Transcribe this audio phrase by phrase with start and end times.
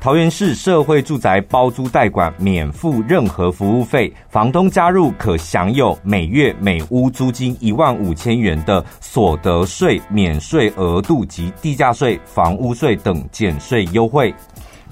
[0.00, 14.34] 桃园市社会住宅包租代管免付任何服务费，房东加入可享有每月每屋租金一万五千元的所得税免税额度及地价税、房屋税等减税优惠。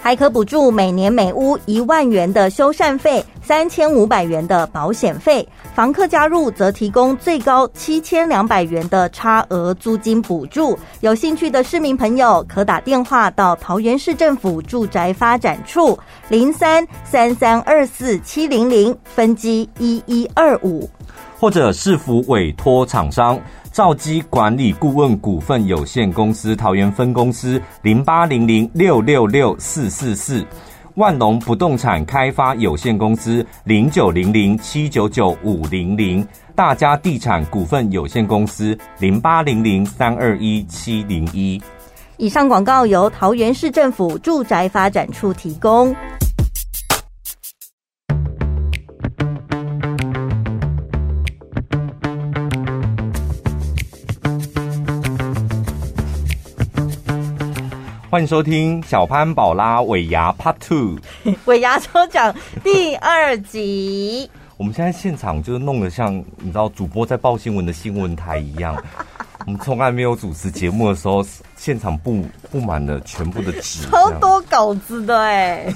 [0.00, 5.46] 还可补助每年每屋一万元的修缮费，三千五百元的保险费。
[5.74, 10.78] 房客加入则提供最高七千两百元的差额租金补助。
[11.00, 20.88] 有兴趣的市民朋友可打电话到桃园市政府住宅发展处零三三三二四七零零分机一一二五，
[21.38, 23.38] 或者市府委托厂商。
[23.78, 30.44] 兆基管理顾问股份有限公司桃园分公司零八零零六六六四四四，
[30.96, 41.62] 万隆不动产开发有限公司零九零零七九九五零零，大家地产股份有限公司零八零零三二一七零一。
[42.16, 45.94] 以上广告由桃园市政府住宅发展处提供。
[58.10, 60.98] 欢迎收听小潘宝拉尾牙 Part Two，
[61.44, 62.34] 尾牙抽奖
[62.64, 64.30] 第二集。
[64.56, 68.82] 我们现在现场就是弄得像你知道主播在报新闻的新闻台一样。
[69.46, 71.22] 我们从来没有主持节目的时候，
[71.56, 75.74] 现场布布满了全部的纸，超多稿子的哎。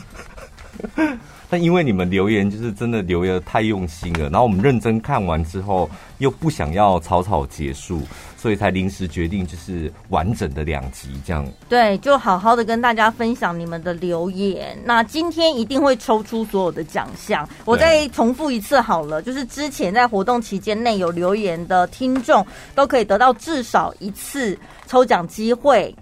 [1.52, 5.86] 但因为你们留言就是真的留言太用心了，然后我们认真看完之后，
[6.16, 8.00] 又不想要草草结束，
[8.38, 11.46] 所以才临时决定就是完整的两集这样。
[11.68, 14.78] 对，就好好的跟大家分享你们的留言。
[14.82, 17.46] 那今天一定会抽出所有的奖项。
[17.66, 25.94] 我再重复一次好了，就是之前在活动期间内有留言的听众，都可以得到至少一次抽奖机会。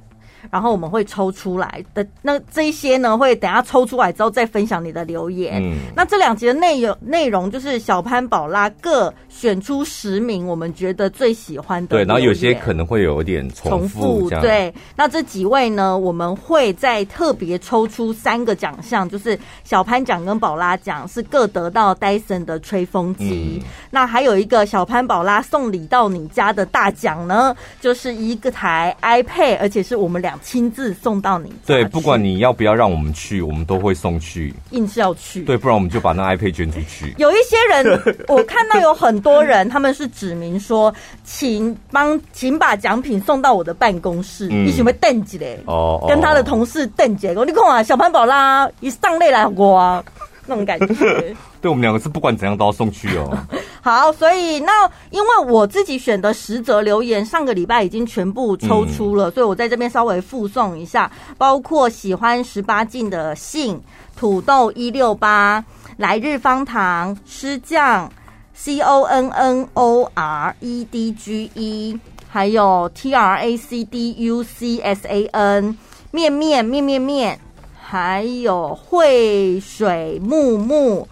[0.50, 5.62] 然后我们会抽出来的，那这一些呢，会等下抽出来之后再分享你的留言。
[5.62, 11.96] 嗯，那这两集的内容内容就是小潘宝拉各选出十名我们觉得最喜欢的。
[11.96, 14.00] 对，然后有些可能会有点重复。
[14.00, 23.60] 重复，对，那这几位呢，我们会再特别抽出三个奖项，就是小潘奖跟宝拉奖是各得到 Dyson 的吹风机。
[23.60, 30.29] 嗯，那还有一个小潘宝拉送礼到你家的大奖呢，就是一个台 iPad，而且是我们两。
[30.42, 31.52] 亲自送到你。
[31.66, 34.54] 对，不管你要不要让我们去，我们都会送去。
[34.70, 35.42] 硬是要去。
[35.42, 37.14] 对，不然我们就把那 iPad 捐出去。
[37.18, 40.92] 有一些人， 我看到有很多人，他们是指明说，
[41.24, 44.48] 请帮，请把奖品送到我的办公室。
[44.50, 45.58] 嗯、你准备登记嘞？
[45.66, 47.28] 哦，跟他的同事登记。
[47.28, 50.04] 我你看啊，小潘宝拉一上泪来我啊，
[50.46, 51.34] 那种感觉。
[51.60, 53.36] 对，我们两个是不管怎样都要送去哦。
[53.82, 63.80] 好，所以那因为我自己选的十则留言，上个礼拜已经全部抽出了，嗯、所以我在这边稍微附送一下，包括喜欢十八禁的信、
[64.16, 65.64] 土豆一六八、
[65.96, 68.10] 来日方糖、师匠、
[68.54, 71.98] C O N N O R E D G E，
[72.28, 75.76] 还有 T R A C D U C S A N
[76.10, 77.38] 面面面面面，
[77.80, 81.08] 还有汇水木木，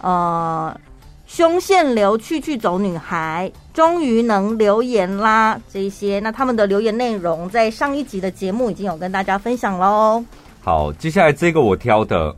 [0.00, 0.80] 呃。
[1.26, 5.56] 胸腺流去去走女孩，终于能留言啦！
[5.72, 10.24] 这些，那他们的留言内容在上一集的节目已经有跟大家分享喽。
[10.60, 12.34] 好，接下来这个我挑的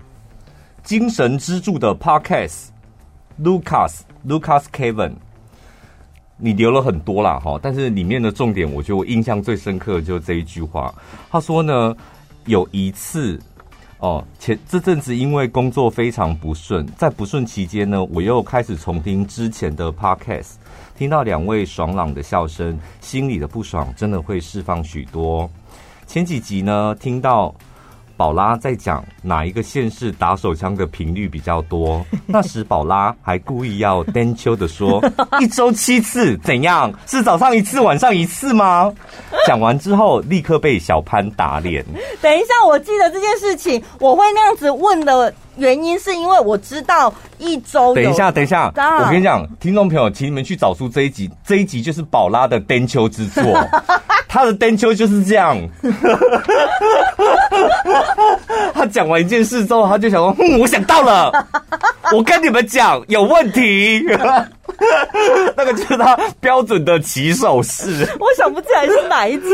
[0.82, 5.12] 精神支柱的 Podcast，Lucas Lucas Kevin，
[6.38, 10.94] 你留了很多啦哈，但是里面的重点，我觉得我印象最深刻的就是这一句话。
[11.30, 11.94] 他说呢，
[12.46, 13.38] 有一次。
[13.98, 20.54] 哦，前这阵子因为工作非常不顺，在不顺期间呢，我又开始重听之前的 podcast，
[20.96, 25.50] 听到两位爽朗的笑声，心里的不爽真的会释放许多。
[26.06, 27.54] 前几集呢，听到。
[28.16, 32.04] 宝拉在讲哪一个县市打手枪的频率比较多？
[32.26, 35.02] 那时宝拉还故意要单秋的说，
[35.40, 36.92] 一周七次，怎样？
[37.06, 38.92] 是早上一次，晚上一次吗？
[39.46, 41.84] 讲完之后，立刻被小潘打脸。
[42.22, 45.32] 等一下，我记得这件事情，我会那样子问的。
[45.56, 47.94] 原因是因为我知道一周。
[47.94, 53.42] 等一下，等一下，我跟你讲，听众朋友，请你们去找出这一集，这一集就是宝拉的颠秋之作，
[54.28, 55.56] 他的颠秋就是这样。
[58.74, 61.32] 他讲完一件事之后，他就想说：“嗯，我想到了，
[62.12, 64.04] 我跟你们讲，有问题。”
[65.56, 68.06] 那个就是他标准的起手式。
[68.20, 69.48] 我想不起来是哪一集。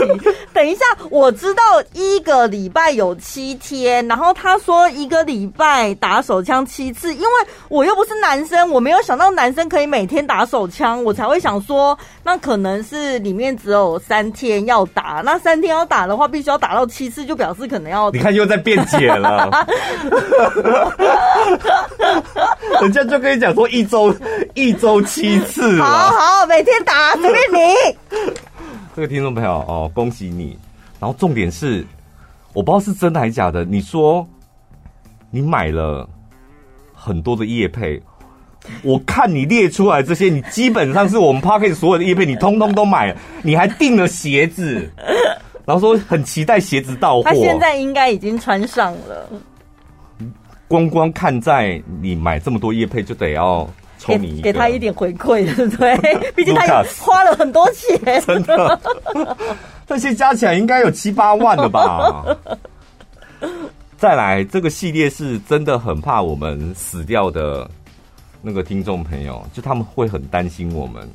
[0.52, 7.26] 等一下，我知道一个礼拜有七天，然后他说一个礼拜打手枪七次，因为
[7.68, 18.10] 我又不是男生，我没有想到男生可以每天打手枪，我才会想说，那可能是里面只有三天要打，那三天要打的话，必须要打到七次，就表示可能要。
[18.10, 19.48] 你看又在辩解了，
[22.80, 24.14] 人家就跟你讲说一周
[24.54, 28.32] 一周七次，好好每天打，随便你。
[28.96, 30.58] 这个听众朋友哦，恭喜你！
[30.98, 31.86] 然后重点是，
[32.54, 33.62] 我不知道是真的还是假的。
[33.62, 34.26] 你说
[35.30, 36.08] 你买了
[36.94, 38.00] 很多的叶配，
[38.82, 44.90] 我看你列出来这些，你基本上是我们 p a r k e t 所有的叶配，你通通都买了，你还订了鞋子，
[45.66, 47.24] 然后说很期待鞋子到货。
[47.24, 49.28] 他现在应该已经穿上了。
[50.68, 53.68] 光光看在你买这么多叶配，就得要。
[54.06, 55.96] 给给他一点回馈，对不对？
[56.32, 58.78] 毕竟他也花了很多钱，真的。
[59.86, 62.24] 这些加起来应该有七八万了吧？
[63.98, 67.70] 再来，这个系列是真的很怕我们死掉的
[68.40, 71.08] 那个听众朋友，就他们会很担心我们。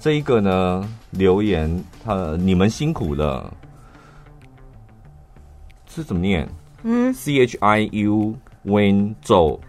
[0.00, 3.52] 这一个呢，留言，呃，你们辛苦了，
[5.88, 6.48] 是怎么念？
[6.82, 9.60] 嗯，C H I U Win 走。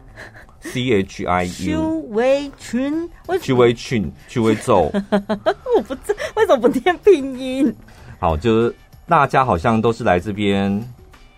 [0.72, 3.10] C H I U，邱维群，
[3.42, 4.92] 邱维群，邱维奏，
[5.78, 7.74] 我不知为什么不念拼音。
[8.20, 8.76] 好，就是
[9.08, 10.84] 大家好像都是来这边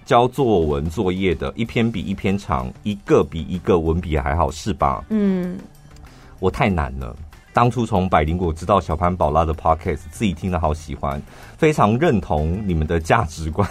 [0.05, 5.03] 交作文作业的，一篇比一篇长，一个比一个文笔还好，是吧？
[5.09, 5.57] 嗯，
[6.39, 7.15] 我太难了。
[7.53, 11.19] 当初从百灵果知道小潘宝拉的 Podcast，自己听了好喜欢，
[11.57, 13.67] 非常认同你们的价值观。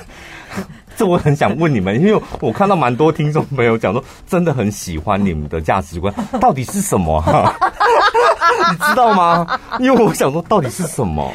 [0.96, 7.22] 这我很想问你们，因为我看到蛮多听众朋友讲说，真的很喜欢你们的价值观，到底是什么？
[8.70, 9.46] 你知道吗？
[9.78, 11.30] 因为我想说，到底是什么？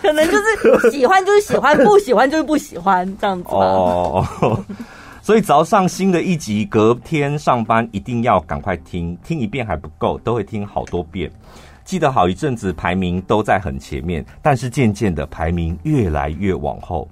[0.00, 3.48] 可能就是喜欢就是喜欢，不喜欢就是不喜欢这样子。
[3.50, 4.26] 哦，
[5.22, 11.30] 所以只要上新的一集，隔天上班一定要赶快听，听一遍还不够，都会听好多遍。
[11.92, 17.06] 记得好一阵子排名都在很前面，但是渐渐的排名越来越往后，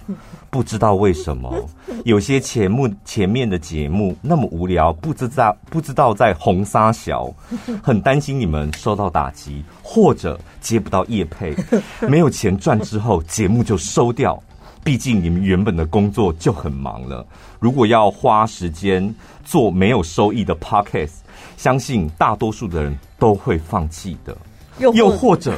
[0.49, 1.55] 不知道为什么，
[2.07, 7.31] 有些前目前面的节目那么无聊，不知道不知道在红沙小，
[7.85, 11.55] 很担心你们受到打击，或者接不到业配，
[12.09, 14.43] 没有钱赚之后节目就收掉，
[14.83, 17.23] 毕竟你们原本的工作就很忙了，
[17.59, 21.17] 如果要花时间做没有收益的 podcast，
[21.59, 24.35] 相信大多数的人都会放弃的。
[24.81, 25.53] 又或者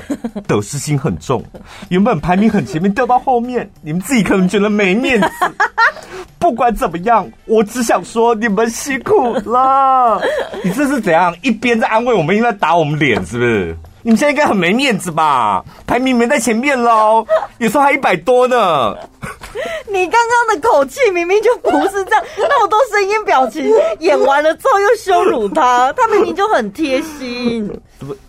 [0.46, 1.42] 得失心很重，
[1.88, 5.28] 原本排名很前面掉到后面，你们自己可能觉得没面子。
[6.38, 10.20] 不管怎么样，我只想说你们辛苦了。
[10.64, 11.32] 你这是怎样？
[11.40, 13.76] 一边在安慰我们，一边在打我们脸，是不是？
[14.04, 15.64] 你们现在应该很没面子吧？
[15.86, 17.24] 排名没在前面喽，
[17.58, 18.96] 有时候还一百多呢。
[19.86, 23.70] 你刚刚的口气明明就不是这样，那么多声音表情，
[24.00, 27.70] 演完了之后又羞辱他，他明明就很贴心。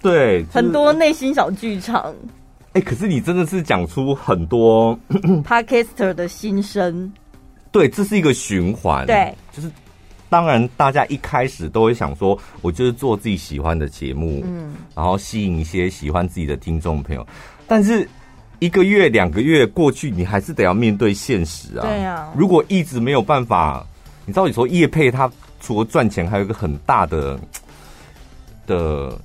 [0.01, 2.13] 对，很多内心小剧场。
[2.73, 4.97] 哎、欸，可是你真的是讲出很多
[5.45, 7.11] Podcaster 的心声。
[7.71, 9.05] 对，这是一个循环。
[9.05, 9.71] 对，就是。
[10.29, 17.23] 当然，大家一开始都会想说，我就是做自己喜欢的节目，嗯，然后吸引一些喜欢自己的听众朋友。
[17.67, 18.09] 但是
[18.57, 21.85] 一个月、两个月过去，你还是得要面对现实啊。
[21.85, 23.85] 对啊，如果一直没有办法，
[24.25, 27.39] 你知道，有时候业配它除了赚钱，还有一个很大的
[28.65, 29.15] 的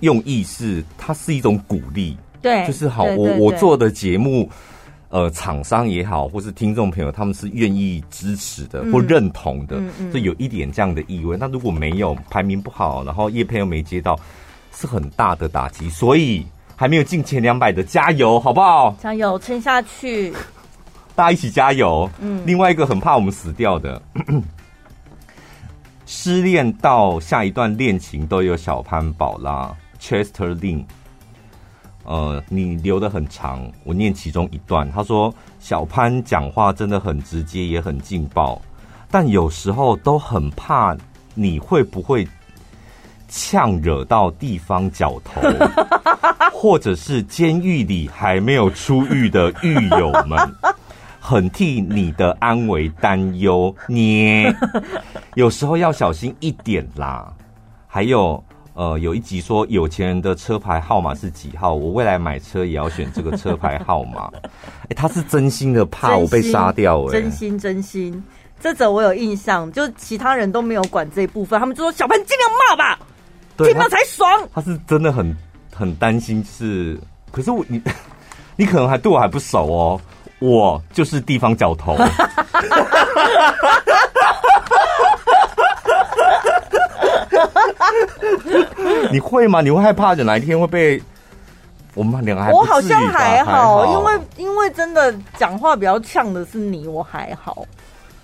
[0.00, 2.16] 用意是，它是一种鼓励。
[2.42, 4.50] 对，就是好，我我做的节目。
[5.12, 11.36] 呃，厂商也好，或是听众朋友，他们是愿意支持的或认同的，嗯嗯嗯、就有一点这样的意味。
[11.36, 14.16] 那如果没有排名不好，然后业配又没接到，
[14.72, 15.90] 是很大的打击。
[15.90, 16.46] 所以
[16.76, 18.94] 还没有进前两百的，加油，好不好？
[19.02, 20.32] 加油，撑下去！
[21.16, 22.08] 大家一起加油。
[22.20, 24.00] 嗯，另外一个很怕我们死掉的，
[26.06, 30.84] 失恋到下一段恋情都有小潘宝拉，Chester Lin。
[32.02, 34.90] 呃，你留的很长，我念其中一段。
[34.90, 38.60] 他说：“小潘讲话真的很直接，也很劲爆，
[39.10, 40.96] 但有时候都很怕
[41.34, 42.26] 你会不会
[43.28, 45.42] 呛惹到地方角头，
[46.52, 50.38] 或者是监狱里还没有出狱的狱友们，
[51.20, 53.72] 很替你的安危担忧。
[53.86, 54.46] 你
[55.36, 57.30] 有时候要小心一点啦。
[57.86, 58.42] 还有。”
[58.80, 61.74] 呃，有一集说有钱人的车牌号码是几号？
[61.74, 64.30] 我未来买车也要选这个车牌号码。
[64.84, 68.24] 哎、欸，他是真心的怕我被杀掉、欸，哎，真心真心。
[68.58, 72.98] 这则我有印象，就其他人都没有管这一部分，他们就说小潘尽量骂吧，
[73.58, 74.48] 听了才爽。
[74.54, 75.36] 他是真的很
[75.74, 76.98] 很担心是，
[77.30, 77.78] 可是我你
[78.56, 80.00] 你可能还对我还不熟哦，
[80.38, 81.98] 我就是地方角头。
[89.12, 89.60] 你会吗？
[89.60, 91.02] 你会害怕的哪一天会被
[91.94, 92.52] 我们两个还？
[92.52, 97.66] 我好像还好，还好因为因为真的讲话比较呛的是你，我还好。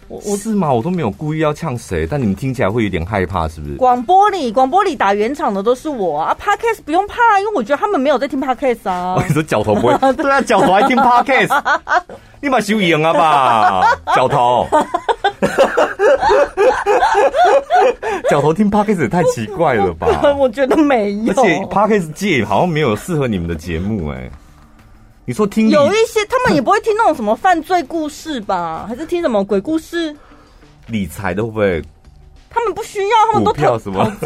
[0.09, 0.73] 我我是吗？
[0.73, 3.75] 我都没有故意要呛谁，但你们听起来会有点害怕，是不是？
[3.77, 9.15] 广播里广播里打圆场的都是我啊，Podcast 不用怕，因为我觉得他们没有在听 Podcast 啊。
[9.19, 11.63] 我跟你说，脚头不会， 对啊，脚头还听 Podcast，
[12.41, 13.83] 你把修赢了吧，
[14.15, 14.67] 脚头。
[18.31, 20.07] 脚头听 Podcast 也太奇怪了吧？
[20.39, 24.31] 我觉得没有，而且 Podcast 界好像没有适合你们的节目哎、欸。
[25.27, 28.87] 你说听有一些，他们也不会听那种什么犯罪故事吧？
[28.89, 30.15] 还是听什么鬼故事？
[30.87, 31.83] 理财的会不会？
[32.49, 34.11] 他们不需要，他们都票什么？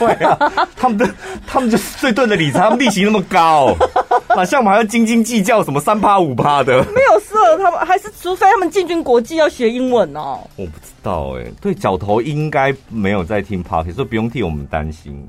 [0.00, 1.06] 对啊，他们的
[1.46, 3.76] 他们就是最对的理财，他们利息那么高，
[4.34, 6.82] 哪像我们还要斤斤计较什么三趴五趴的？
[6.92, 10.40] 没有适合他们，还是除非他们进军国际要学英文哦。
[10.56, 15.28] 我不知道哎、欸，对，角头应该没有在听 Podcast，所以不用替我们担心。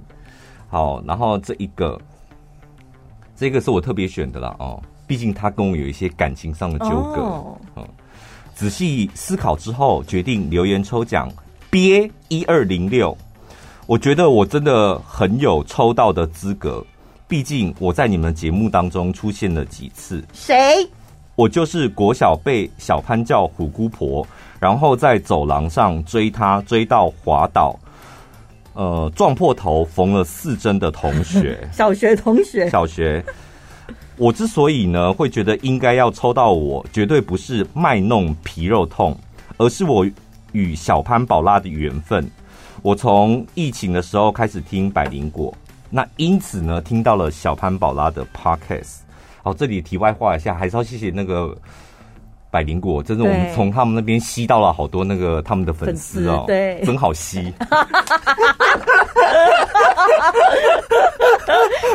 [0.70, 2.00] 好，然后这一个。
[3.36, 7.22] 这个是我特别选的啦哦，毕竟他跟我有一些感情上的纠葛。
[7.22, 7.88] 哦、嗯，
[8.54, 11.30] 仔细思考之后，决定留言抽奖，
[11.70, 13.16] 憋一二零六。
[13.88, 16.84] 我觉得我真的很有抽到的资格，
[17.28, 20.24] 毕竟我在你们节目当中出现了几次。
[20.34, 20.90] 谁？
[21.36, 24.26] 我就是国小被小潘叫虎姑婆，
[24.58, 27.78] 然后在走廊上追他，追到滑倒。
[28.76, 33.24] 呃，撞破头缝了四针的同学， 小学同学，小学。
[34.18, 39.18] 我之所以呢会觉得应该要抽到我，绝对不是卖弄皮肉痛，
[39.58, 40.06] 而是我
[40.52, 42.30] 与小潘宝拉的缘分。
[42.82, 45.56] 我从疫情的时候开始听百灵果，
[45.90, 48.98] 那因此呢听到了小潘宝拉的 podcast。
[49.42, 51.58] 好，这里题外话一下，还是要谢谢那个。
[52.52, 57.54] 百灵果，真的，我们从他们那边吸到了好多那个他们的粉丝哦，对，真好吸。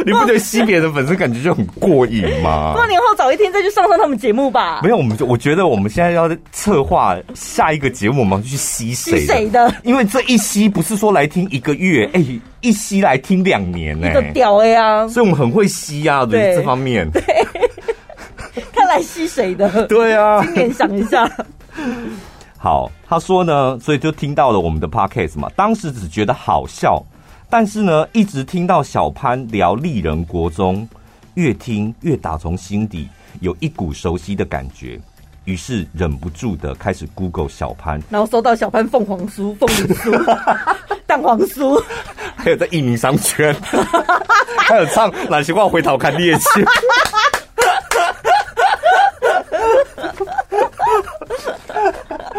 [0.04, 2.72] 你不觉得吸别人的粉丝感觉就很过瘾吗？
[2.74, 4.80] 过年后早一天再去上上他们节目吧。
[4.82, 9.72] 没有，我们就我觉得我们现在要策划下一个节目，我们要去吸谁谁的？
[9.82, 15.06] 因为这一吸不是说来听一个月，哎、欸，一吸来听两年呢、欸，一个屌呀！
[15.08, 17.08] 所以我们很会吸啊，对这方面。
[18.90, 19.86] 来吸谁的？
[19.86, 21.30] 对啊，今年想一下。
[22.58, 25.48] 好，他说呢，所以就听到了我们的 podcast 嘛。
[25.54, 27.00] 当时只觉得好笑，
[27.48, 30.86] 但是呢，一直听到小潘聊丽人国中，
[31.34, 33.08] 越听越打从心底
[33.40, 35.00] 有一股熟悉的感觉，
[35.44, 40.36] 于是忍不住的开始 Google 小潘，然后搜到小潘凤凰酥、凤梨酥、
[41.06, 41.80] 蛋黄酥，
[42.34, 43.54] 还有在一名商圈，
[44.58, 46.44] 还有唱哪些话回头看猎奇。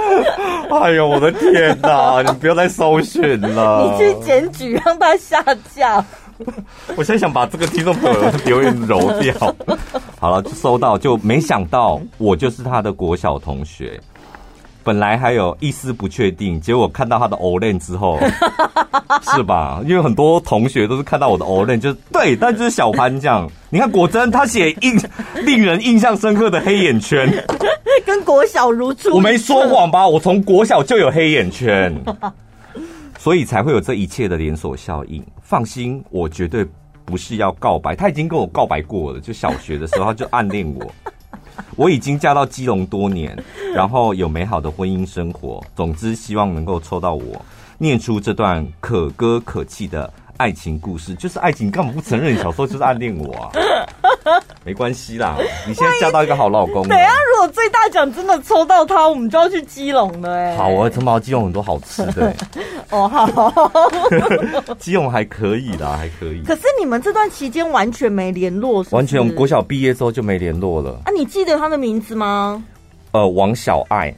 [0.81, 2.22] 哎呦，我的天哪！
[2.25, 5.43] 你不要再搜寻了，你去检举让他下
[5.75, 6.03] 架。
[6.96, 9.34] 我现在想把这个听众朋友的留言揉掉。
[10.20, 14.00] 好了，就收到，就没想到我就是他的国小同学。
[14.83, 18.19] 本来还有一丝不确定，结果看到他的 Olen 之后，
[19.35, 19.81] 是吧？
[19.85, 23.50] 因为很多同学都是看到我的 Olen，就是对，但就是小潘这样。
[23.69, 25.00] 你看，果真他写印
[25.43, 27.31] 令人印象深刻的黑眼圈，
[28.05, 29.15] 跟国小如初。
[29.15, 30.07] 我没说谎吧？
[30.07, 31.93] 我从国小就有黑眼圈，
[33.17, 35.23] 所以才会有这一切的连锁效应。
[35.41, 36.65] 放心，我绝对
[37.05, 40.91] 不是要告白，他已经跟我告白过了，就小学的时候他就暗恋我。
[41.75, 43.38] 我已经嫁到基隆多年，
[43.75, 45.63] 然后有美好的婚姻生活。
[45.75, 47.46] 总之，希望能够抽到我，
[47.77, 51.13] 念出这段可歌可泣的爱情故事。
[51.13, 52.33] 就是爱情，你干嘛不承认？
[52.33, 53.51] 你小时候就是暗恋我啊？
[54.65, 55.36] 没关系啦，
[55.67, 56.88] 你现在嫁到一个好老公。
[56.88, 60.57] 对啊，如果最大奖真的抽到他，我们就要去基隆了哎。
[60.57, 62.36] 好，啊城堡基隆很多好吃的。
[62.89, 63.29] 哦，好，
[64.79, 66.41] 基隆还可以啦，还可以。
[66.43, 68.95] 可是你们这段期间完全没联络是是？
[68.95, 71.00] 完全，我们国小毕业之后就没联络了。
[71.05, 72.63] 啊，你记得他的名字吗？
[73.12, 74.13] 呃，王小爱。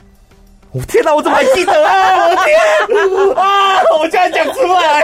[0.73, 2.27] 我天哪，我怎么还记得啊？
[2.27, 3.79] 我天啊！
[3.99, 5.03] 我竟然讲出来！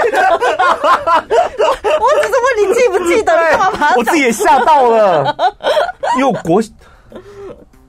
[1.99, 3.35] 我只是问你记不记得？
[3.35, 3.95] 干嘛把？
[3.95, 5.35] 我自己也吓到了，
[6.17, 6.59] 因为我国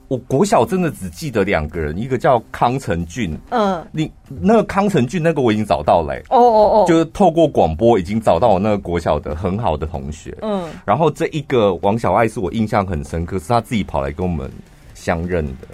[0.08, 14.50] 我国小真的只记得两个人，一个叫康成俊，嗯，你那个康成俊那个我已经找到了，欸，哦哦哦，就是透过广播已经找到我那个国小的很好的同学，嗯，然后这一个王小爱是我印象很深刻，是他自己跑来跟我们
[14.92, 15.68] 相认的。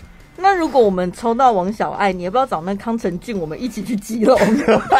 [0.46, 4.38] 那如果我们抽到王小爱，你要不要找那康成俊，我们一起去基隆？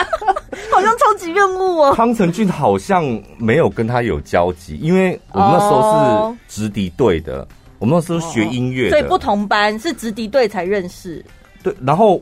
[0.73, 1.95] 好像超级任务哦。
[1.95, 3.05] 康成俊好像
[3.39, 7.49] 没有跟他有交集，因为我们那时候是直敌队的，哦、
[7.79, 11.25] 我们那时候学音乐，所以不同班是直敌队才认识。
[11.63, 12.21] 对，然后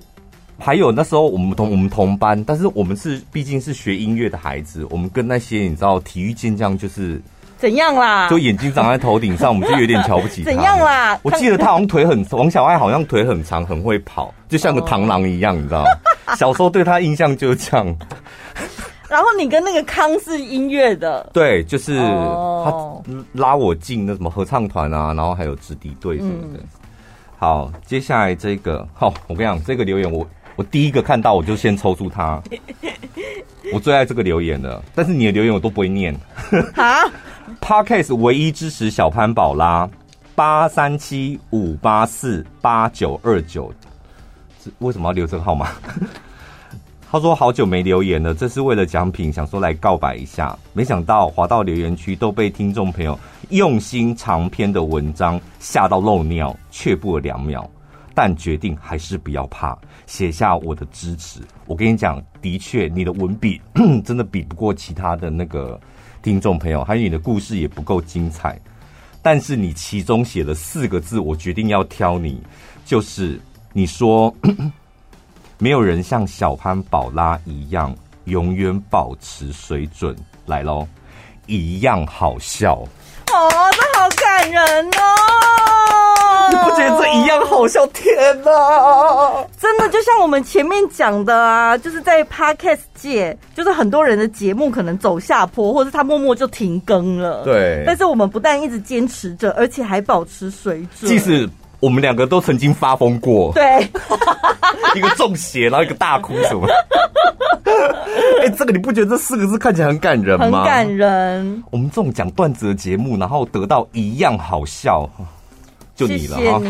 [0.59, 7.23] 还有那时候我们同我们同班，但是我们是毕竟是学音乐的孩子，我们跟那些你知道体育健将就是。
[7.65, 8.29] 怎样啦？
[8.29, 10.51] 就眼睛长在头顶上，我们就有点瞧不起他。
[10.51, 11.19] 怎样啦？
[11.23, 15.89] 我记得他好像腿很，王小爱好像腿很长，很会跑，就像个螳螂一样，你知道吗？
[16.37, 17.97] 小时候对他印象就是这样。
[19.09, 22.75] 然后你跟那个康是音乐的，对，就是他
[23.33, 26.61] 拉我进那什么合唱团啊，然后还有直笛队什么的。
[27.39, 32.43] 好，接下来这个，好，我跟你讲，这个留言我我第一个看到我就先抽出他，
[33.73, 36.15] 我最爱这个留言了，但是你的留言我都不会念。
[36.75, 37.05] 啊。
[37.61, 39.89] Podcast 唯一支持小潘宝拉
[40.35, 43.73] 八三七五八四八九二九，
[44.79, 45.69] 为什么要留这个号码？
[47.11, 50.57] 他说好久没留言了，这是为了奖品，想说来告白一下。
[50.73, 53.19] 没想到滑到留言区都被听众朋友
[53.51, 57.71] 用心长篇的文章吓到漏尿，却步了两秒，
[58.15, 61.41] 但决定还是不要怕，写下我的支持。
[61.67, 63.61] 我跟你讲，的确你的文笔
[64.05, 65.81] 真的比不过其他的那个。
[66.23, 68.59] 听众朋友，还有你的故事也不够精彩，
[69.21, 72.43] 但是你其中写了四个字，我决定要挑你，
[72.87, 73.39] 就是
[73.75, 74.35] 你说
[75.59, 77.95] 没有人像小潘宝拉一样
[78.25, 80.17] 永远保持水准，
[80.47, 80.89] 来喽，
[81.47, 85.74] 一样好笑哦，这好感人哦。
[86.55, 87.87] 你不觉得这一样好笑？
[87.89, 89.45] 天哪！
[89.59, 97.43] 真的就像我们前面讲的啊，就是在 Podcast 界，就是很多人的节目可能走下坡，或者他默默就停更了。
[97.45, 97.83] 对。
[97.87, 101.11] 但是我们不但一直坚持着，而且还保持水准。
[101.11, 101.49] 即使
[101.81, 103.53] 我们两个都曾经发疯过。
[103.53, 103.89] 对。
[104.95, 106.69] 一个中邪，然后一个大哭什么？
[108.41, 110.63] 哎、欸，这个你不觉得这四个字看起来很感人吗？
[110.63, 111.65] 很感人。
[111.71, 115.09] 我们这种讲段子的节目，然后得到一样好笑。
[115.95, 116.63] 就你了哈！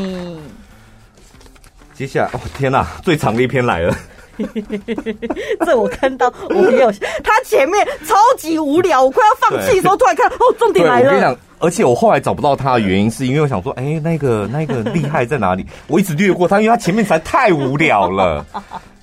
[1.94, 3.96] 接下来，哦天哪，最长的一篇来了。
[5.64, 6.90] 这我看到，我没有。
[7.22, 11.06] 他前面超级无聊，我快要放弃的时候， 突然看，哦，重点来了。
[11.06, 15.64] 我跟你讲，而且我后来找不到他的原因，是因为我想说，哎、欸，那个那个厉害在哪里？
[15.86, 18.44] 我一直略过他，因为他前面实在太无聊了。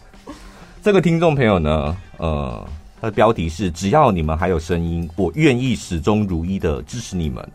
[0.83, 2.67] 这个听众朋友呢，呃，
[2.99, 7.47] 他的标题是：只要你们还有声音，我愿意始终如一的支持你们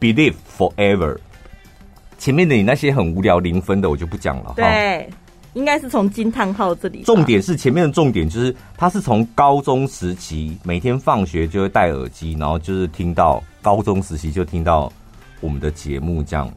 [0.00, 1.18] ，Believe forever。
[2.20, 4.52] 前面的你那些很无聊零分的我就不讲了。
[4.54, 5.08] 对，
[5.54, 7.02] 应该是从惊叹号这里。
[7.04, 14.92] 重点是前面的重点就是，他是从高中时期每天放学就会戴耳机，然后就是听到高中时期就听到
[15.40, 16.48] 我们的节目这样。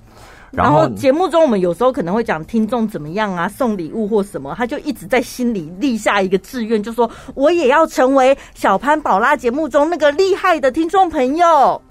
[0.51, 11.81] 然后节目中我们有时候可能会讲听众怎么样啊，送礼物或什么，他就一直在心里立下一个志愿，就说我也要成为小潘宝拉节目中那个厉害的听众朋友。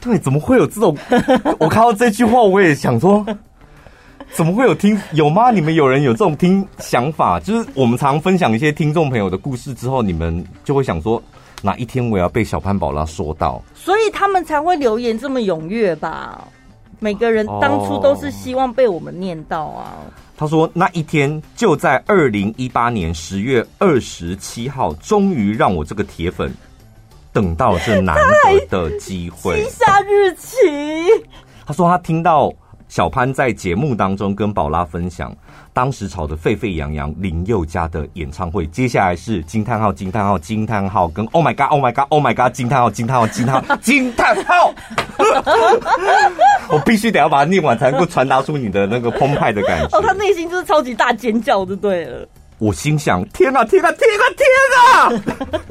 [0.00, 0.96] 对，怎么会有这种？
[1.58, 3.24] 我看到这句话，我也想说，
[4.32, 5.00] 怎么会有听？
[5.12, 5.50] 有吗？
[5.50, 7.40] 你们有人有这种听想法？
[7.40, 11.22] 就是我们常分享一些听众朋友的故事之后，你们就会想说，
[11.62, 13.62] 哪一天我要被小潘宝拉说到？
[13.74, 16.46] 所以他们才会留言这么踊跃吧？
[17.00, 19.94] 每个人当初都是希望被我们念到啊。
[19.98, 26.52] 哦、他说那一天就在二零一八年十月二十七号，终于让我这个铁粉。
[27.38, 28.16] 等到这难
[28.68, 30.56] 得的机会，记下日期。
[31.64, 32.52] 他说他听到
[32.88, 35.32] 小潘在节目当中跟宝拉分享
[35.72, 44.74] 当时吵得沸沸扬扬林宥嘉的演唱会，接下来是惊叹号惊叹号惊叹号跟 Oh my God Oh my God Oh my God 惊叹号惊叹号惊叹号 惊叹号。
[46.68, 49.96] 我必须得要把它念完，才能够传达出你的那个澎湃的感觉。
[49.96, 52.26] 哦，他内心就是超级大尖叫，就对了。
[52.58, 54.48] 我心想：天啊天啊天啊天
[54.82, 55.68] 啊！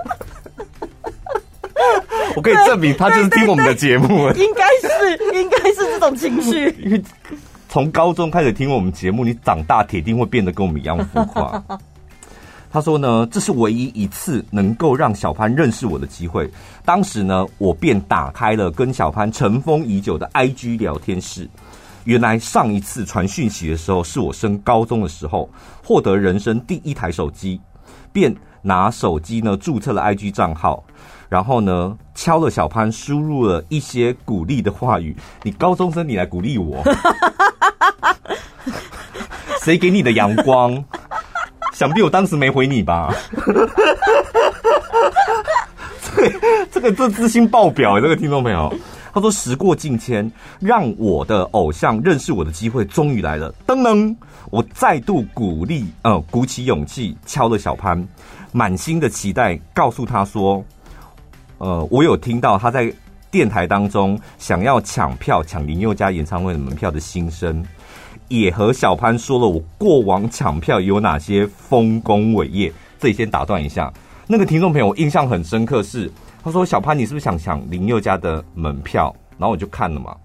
[2.35, 6.75] 我可以证明他就是听我们的节目，应该是， 应该是这种情绪。
[6.79, 7.01] 因为
[7.69, 11.63] 从高中开始听我们节目，你长大铁定会变得跟我们一样浮夸。
[12.69, 16.49] 他说呢，这是唯一一次能够让小潘认识我的机会。
[16.83, 21.49] 当时呢，我便打开了跟小潘尘封已久的 IG 聊天室。
[22.03, 25.49] 原来上一次传讯息的时候，是我升高中的时候，
[25.83, 27.59] 获得人生第一台手机，
[28.11, 30.83] 便拿手机呢注册了 IG 账号。
[31.29, 35.15] 然后呢，敲了小潘，输入了一些鼓励的话语。
[35.43, 36.83] 你高中生，你来鼓励我？
[39.61, 40.83] 谁给你的阳光？
[41.73, 43.13] 想必我当时没回你吧？
[46.15, 46.31] 对，
[46.71, 48.73] 这个这自信爆表，这个听众朋友，
[49.13, 53.53] 他说时过境迁，让我的偶像认识我的机会终于来了。
[53.67, 54.15] 噔噔，
[54.49, 58.07] 我再度鼓励，呃，鼓起勇气敲了小潘。
[58.53, 60.63] 满心的期待告诉他说
[61.57, 62.91] ：“呃，我有听到他在
[63.29, 67.63] 电台当中想要抢票抢林宥嘉演唱会的门票的心声，
[68.27, 73.91] 也和小潘说了我过往抢票有哪些丰功伟业。”这里先打断一下，
[74.27, 76.11] 那个听众朋友我印象很深刻是
[76.43, 80.15] 他说：“小潘，你是不是想抢林宥嘉的门票？”然后我就看了嘛，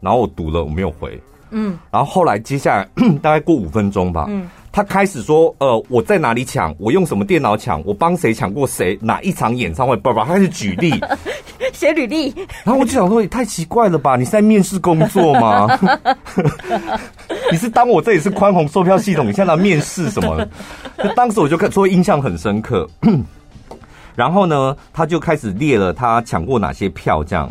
[0.00, 1.20] 然后我读了，我没有回。
[1.50, 2.88] 嗯，然后后来接下来
[3.20, 10.92] 大概过五分钟吧，嗯，他开始说，呃，我在哪里抢，我用什么电脑抢，我帮谁抢过谁，哪一场演唱会，爸爸，他开始举例，
[11.72, 12.34] 写履历，
[12.64, 15.78] 然后我就想说，也太奇怪了吧，你是在面试工作吗？
[17.52, 20.44] 你是当我这里是宽宏售票系统，你现在来面试什么？
[21.14, 22.84] 当时我就看，所以印象很深刻。
[24.16, 27.48] 然后呢，他就开始列了他抢过哪些票，这样，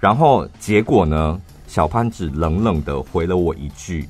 [0.00, 1.38] 然后结果呢？
[1.66, 4.06] 小潘只冷冷的回了我一句：“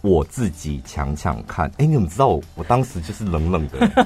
[0.00, 2.42] 我自己抢抢看。”哎，你怎么知道我？
[2.54, 3.86] 我当时就是冷冷的。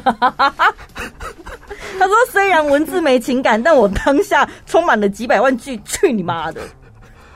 [1.98, 6.60] 他说：“虽然文字没情感，但我当下充满了几百万句去你妈的！”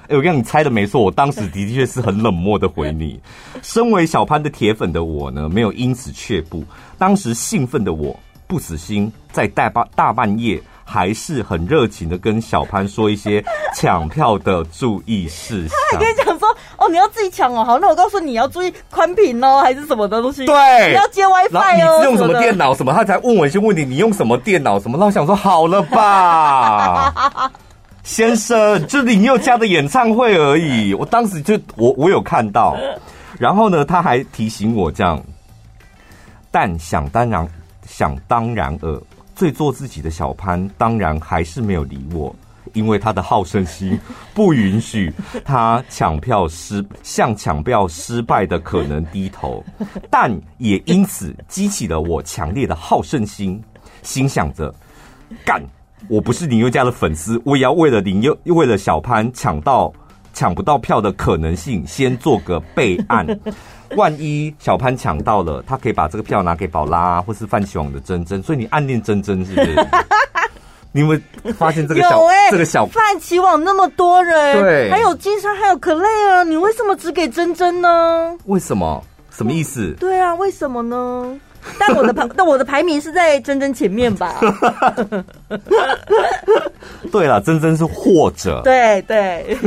[0.09, 3.21] 哎，我跟你猜的没错，我当时的确是很冷漠的回你。
[3.63, 6.65] 身为小潘的铁粉的我呢，没有因此却步。
[6.99, 10.61] 当时兴奋的我不死心，在大半大半夜。
[10.89, 13.45] 还是很热情的跟小潘说一些
[13.75, 15.77] 抢票的注意事项。
[15.91, 20.47] 他还跟你讲说：“哦，你要自己抢哦，好，那我告诉你，要注意宽频哦， 还是什么的东西？
[20.47, 21.97] 对，你要接 WiFi 哦。
[21.99, 22.73] 你是用什么电脑？
[22.73, 22.93] 什么？
[22.95, 23.85] 他才问我一些问题。
[23.85, 24.79] 你用什么电脑？
[24.79, 24.97] 什么？
[24.97, 27.51] 那我想说，好了吧，
[28.05, 30.95] 先生，就林宥嘉的演唱会而已。
[30.95, 32.77] 我当时就我我有看到，
[33.41, 35.21] 然后呢，他还提醒我这样，
[36.53, 37.47] 但想当然，
[37.85, 39.01] 想当然尔。”
[39.37, 42.35] 最做自己的小潘，当然还是没有理我，
[42.73, 43.97] 因为他的好胜心
[44.35, 45.13] 不允许
[45.45, 49.63] 他抢票失向抢票失败的可能低头，
[50.11, 53.63] 但也因此激起了我强烈的好胜心，
[54.03, 54.75] 心想着
[55.45, 55.63] 干，
[56.09, 59.93] 我不是林宥嘉的粉丝，我也要为了林宥，为了小潘抢到
[60.33, 63.27] 抢不到票的可能性，先做个备案。
[63.95, 69.87] 万一小潘抢到了，他可以把这个票拿给宝拉或是泛起网的珍珍，所以你暗恋珍珍是不是？
[70.93, 78.35] 你有没有发现这个小、欸、这个小泛起网那么多人，对，还有金山，还有可蕾啊，你为什么只给珍珍呢？
[78.47, 79.05] 为什么？
[79.31, 79.95] 什么意思？
[80.01, 81.39] 对啊，为什么呢？
[81.79, 84.41] 但我的排， 但我的排名是在珍珍前面吧？
[87.13, 89.59] 对了，珍珍是或者，对对，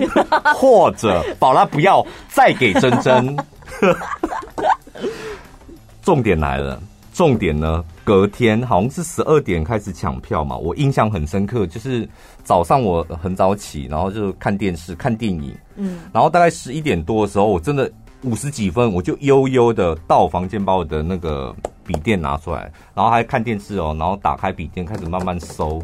[0.56, 3.38] 或者宝拉不要再给珍珍。
[6.02, 6.82] 重点来了，
[7.14, 7.86] 重点呢？
[8.04, 12.10] 隔天好像是十二点开始抢票嘛，我印象很深刻，就是
[12.44, 17.92] 早上我很早起，然后就看电视、看电影，嗯，然后大概十一点多的时候，我真的
[18.24, 25.80] 五十几分，我就悠悠的到房间把我的那个笔电拿出来，然后还看电视哦，然后打开笔电开始慢慢搜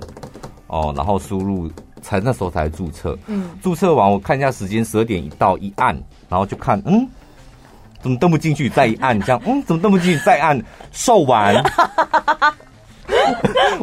[0.65, 1.69] 哦，然后输入，
[2.01, 5.95] 才那时候才注册，嗯，注册完我看一下时间，十二点一到一按，
[6.27, 7.08] 然后就看，嗯。
[8.05, 8.69] 怎么登不进去？
[8.69, 10.19] 再一按，这样，嗯，怎么登不进去？
[10.23, 11.55] 再按，售完。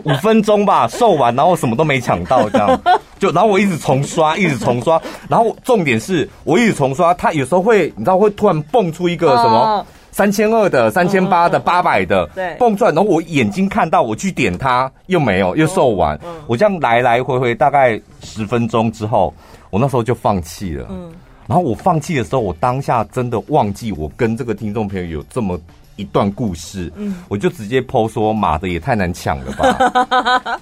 [0.04, 2.80] 五分钟吧，售完，然后什么都没抢到，这样。
[3.18, 19.34] 就，然后我一直重刷，一直重刷，然后重点是我一直重刷，它有时候会，你知道会突然蹦出一个什么三千二的、三千八的、八百的，对，蹦出来，然后我眼睛看到，我去点它，又没有，又售完，我这样来来回回大概十分钟之后，
[19.70, 21.12] 我那时候就放弃了，嗯。
[21.52, 25.60] 然后我放弃的时候，我当下真的忘记我跟这个听众朋友有这么
[25.96, 30.58] 一段故事，嗯，我就直接 po 说：“马的，也太难抢了吧！”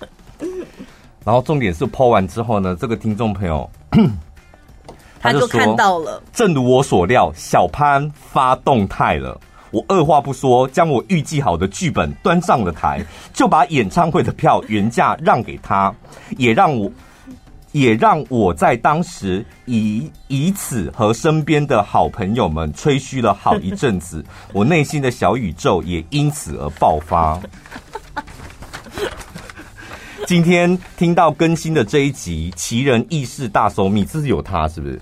[1.25, 3.71] 然后重点是 po 完之后呢，这个听众朋友
[5.23, 9.41] 他就看到了，正如我所料，小潘发动态了。
[9.71, 13.01] 我二话不说，将我预计好的剧本端上了台，
[13.33, 15.95] 就把演唱会的票原价让给他，
[16.37, 16.91] 也让我。
[17.73, 27.41] 也让我在当时以以此和身边的好朋友们吹嘘了好一阵子， 我内心的小宇宙也因此而爆发。
[30.27, 35.01] 今天听到更新的这一集《奇人异事大搜密》，这是有他是不是？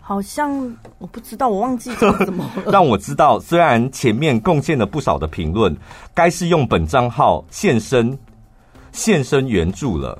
[0.00, 2.62] 好像我不知道，我忘记讲什么了。
[2.70, 5.76] 让我知道，虽然前面贡献了不少的评论，
[6.14, 8.16] 该是用本账号现身
[8.92, 10.16] 现身援助了。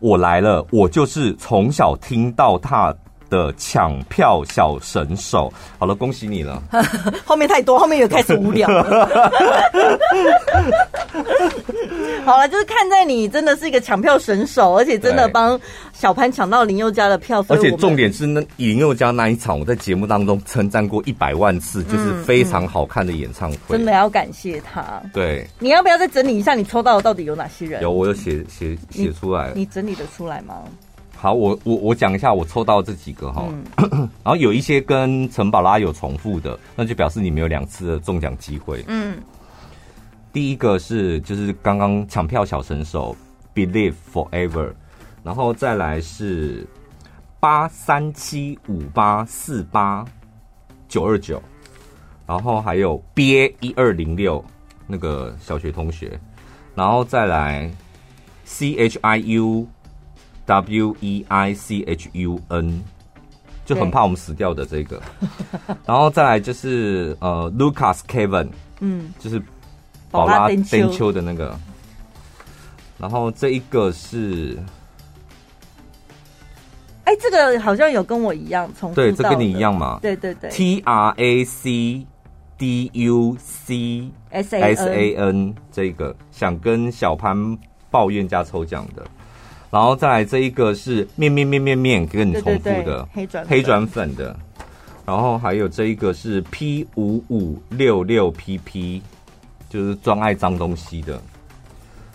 [0.00, 2.94] 我来了，我就是从小听到大
[3.30, 5.50] 的抢票小神手。
[5.78, 6.62] 好了，恭喜你了。
[7.24, 9.08] 后面太多，后面又开始无聊了。
[12.24, 15.58] 好了，就是看在你真的是一个抢票神手，而且真的帮
[15.92, 17.44] 小潘抢到林宥嘉的票。
[17.48, 23.76] 而且重点是那林宥嘉那一场，我在节目当中称赞过一百万次，就是非常好看的演唱会。
[23.76, 25.00] 真的要感谢他。
[25.12, 27.80] 对，你要不要再整理一下你抽到的到底有哪些人？
[27.82, 29.52] 有，我有写写写出来。
[29.54, 30.56] 你整理的出来吗？
[31.20, 38.82] 好，我我我讲一下我抽到这几个哈，嗯、 然后有一些跟陈宝拉有重复的，那就表示你们有两次的中奖机会。
[38.88, 39.18] 嗯，
[40.32, 43.14] 第一个是就是刚刚抢票小神手
[43.54, 44.72] Believe Forever，
[45.22, 46.66] 然后再来是
[47.38, 50.02] 八三七五八四八
[50.88, 51.42] 九二九，
[52.26, 54.42] 然后还有 BA 一二零六
[54.86, 56.18] 那个小学同学，
[56.74, 57.70] 然后再来
[58.46, 59.68] C H I U。
[60.50, 62.82] W E I C H U N，
[63.64, 65.00] 就很怕我们死掉的这个，
[65.86, 68.48] 然后再来就是呃，Lucas Kevin，
[68.80, 69.40] 嗯，就是
[70.10, 71.56] 宝拉丁秋的那个，
[72.98, 74.58] 然后这一个是，
[77.04, 82.04] 哎，这个好像有跟我一样重复，对，这跟你一样嘛，对对对，T R A C
[82.58, 87.56] D U C S A N，这个想跟小潘
[87.88, 89.06] 抱怨加抽奖的。
[89.70, 94.36] 然后再来这一个是面面面面面跟你重复的黑转黑转粉的，
[95.06, 99.00] 然后还有这一个是 P 五五六六 PP，
[99.68, 101.22] 就是专爱脏东西的，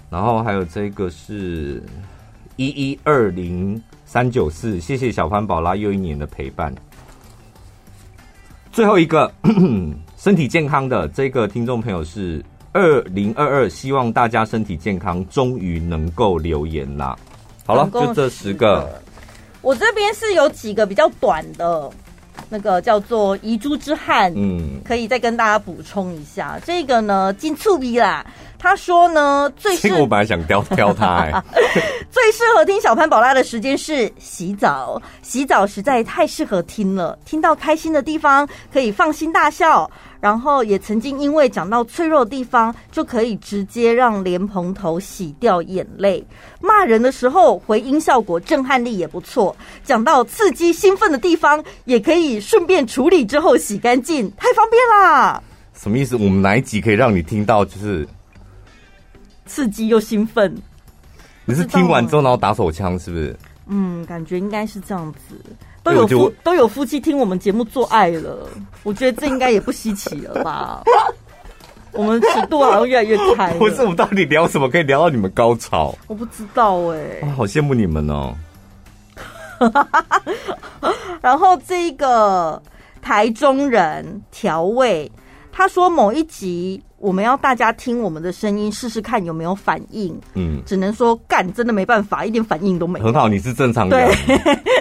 [0.09, 1.81] 然后还有这个是
[2.57, 6.75] 一一二零三九四，谢谢小潘宝拉又一年的陪伴。
[8.69, 9.31] 最后一个
[10.17, 17.17] 身体健康的这个听众朋友是二零二二，希望大家身体健康，终于能够留言啦。
[17.65, 19.01] 好了，就这十个。
[19.61, 21.89] 我这边是有几个比较短的，
[22.49, 26.59] 那个叫做遗珠之憾，嗯，可以再跟大家补充一下。
[26.63, 28.23] 这个呢，金醋鼻啦，
[28.59, 31.43] 他说呢，最我本来想挑挑他、欸，
[32.11, 39.89] 最适合听小潘宝拉的时间是洗澡，洗澡实在太适合听了，听到开心的地方可以放心大笑。
[40.25, 46.25] 然后也曾经因为讲到脆弱的地方，就可以直接让莲蓬头洗掉眼泪。
[46.59, 49.55] 骂人的时候回音效果震撼力也不错。
[49.83, 55.39] 讲到刺激兴奋的地方，也可以顺便处理之后洗干净，太方便啦！
[55.75, 56.15] 什么意思？
[56.15, 58.07] 我们哪一集可以让你听到就是
[59.45, 60.57] 刺激又兴奋？
[61.45, 63.37] 你是听完之后然后打手枪是不是？
[63.67, 65.39] 嗯，感觉应该是这样子。
[65.85, 68.49] 都有夫都有夫妻听我们节目做爱了，
[68.83, 70.83] 我觉得这应该也不稀奇了吧？
[71.93, 73.53] 我们尺度好像越来越开。
[73.53, 75.95] 不是，我们到底聊什么可以聊到你们高潮？
[76.07, 78.35] 我不知道哎、欸，好羡慕你们哦。
[81.21, 82.61] 然后这个
[83.01, 85.09] 台中人调味，
[85.51, 86.81] 他说某一集。
[87.05, 90.19] 我们要大家听我们的声音，试试看有没有反应。
[90.33, 93.05] 嗯，只能说干，真的没办法，一点反应都没有。
[93.05, 94.11] 很好，你是正常人。
[94.25, 94.35] 对，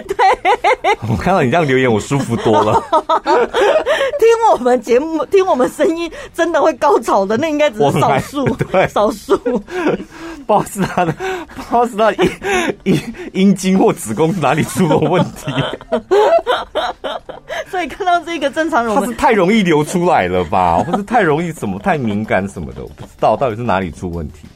[0.07, 2.81] 对 我看到你这样留言，我舒服多了。
[4.17, 8.43] 听我们节目，听我们声音，真的会高潮的，那应该只是少数。
[8.71, 9.37] 对，少数。
[10.47, 11.13] 不知道是他的，
[11.69, 12.31] 不知道是他阴
[12.83, 15.51] 阴阴茎或子宫哪里出了问题。
[17.71, 24.47] 所以看到这个正常人，他是太容易流出来了吧，或是太容易怎么太敏感什么的，我不知道到底是哪里出问题。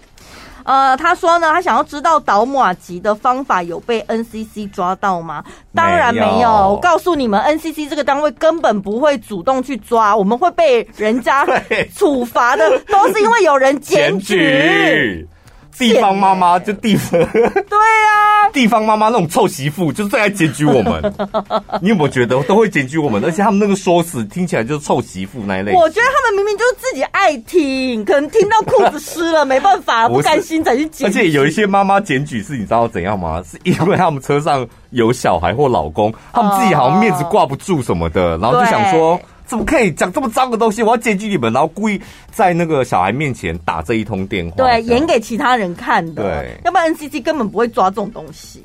[0.63, 5.43] 呃，他说呢，他想要知道倒马吉的方法有被 NCC 抓到吗？
[5.73, 6.27] 当然没有。
[6.27, 11.43] 没有我告诉你们，NCC 这个单位根本不会主动去抓，我们会被人家
[11.95, 15.27] 处罚的， 都是因为有人检举。
[15.77, 21.01] 地方妈妈就地方，对啊， 地方妈妈那种臭媳妇就是最爱检举我们。
[21.81, 23.23] 你有没有觉得都会检举我们？
[23.23, 25.71] 而且他们那个说辞听起来就是臭媳妇那一类。
[25.73, 31.05] 我觉得他们明明就是自己爱听，可能听到裤子湿了没办法， 不甘心才去检举。
[31.05, 33.41] 而且有一些妈妈检举是你知道怎样吗？
[33.49, 39.19] 是因为他们车上有小孩或老公，他们自己好像面子挂不住什么的，然后就想说。
[39.49, 40.83] 怎么可以讲这么脏的东西？
[40.83, 41.99] 我要检举你们，然后故意
[42.31, 46.21] 在那个小孩面前打这一通电话，对，演给其他人看的。
[46.21, 48.63] 对，要不然 NCC 根本不会抓这种东西。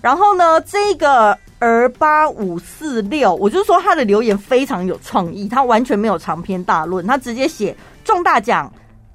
[0.00, 8.72] 然后呢，这个儿八五四六，我就说他的留言非常有创意，他完全没有长篇大论，他直接写中大奖，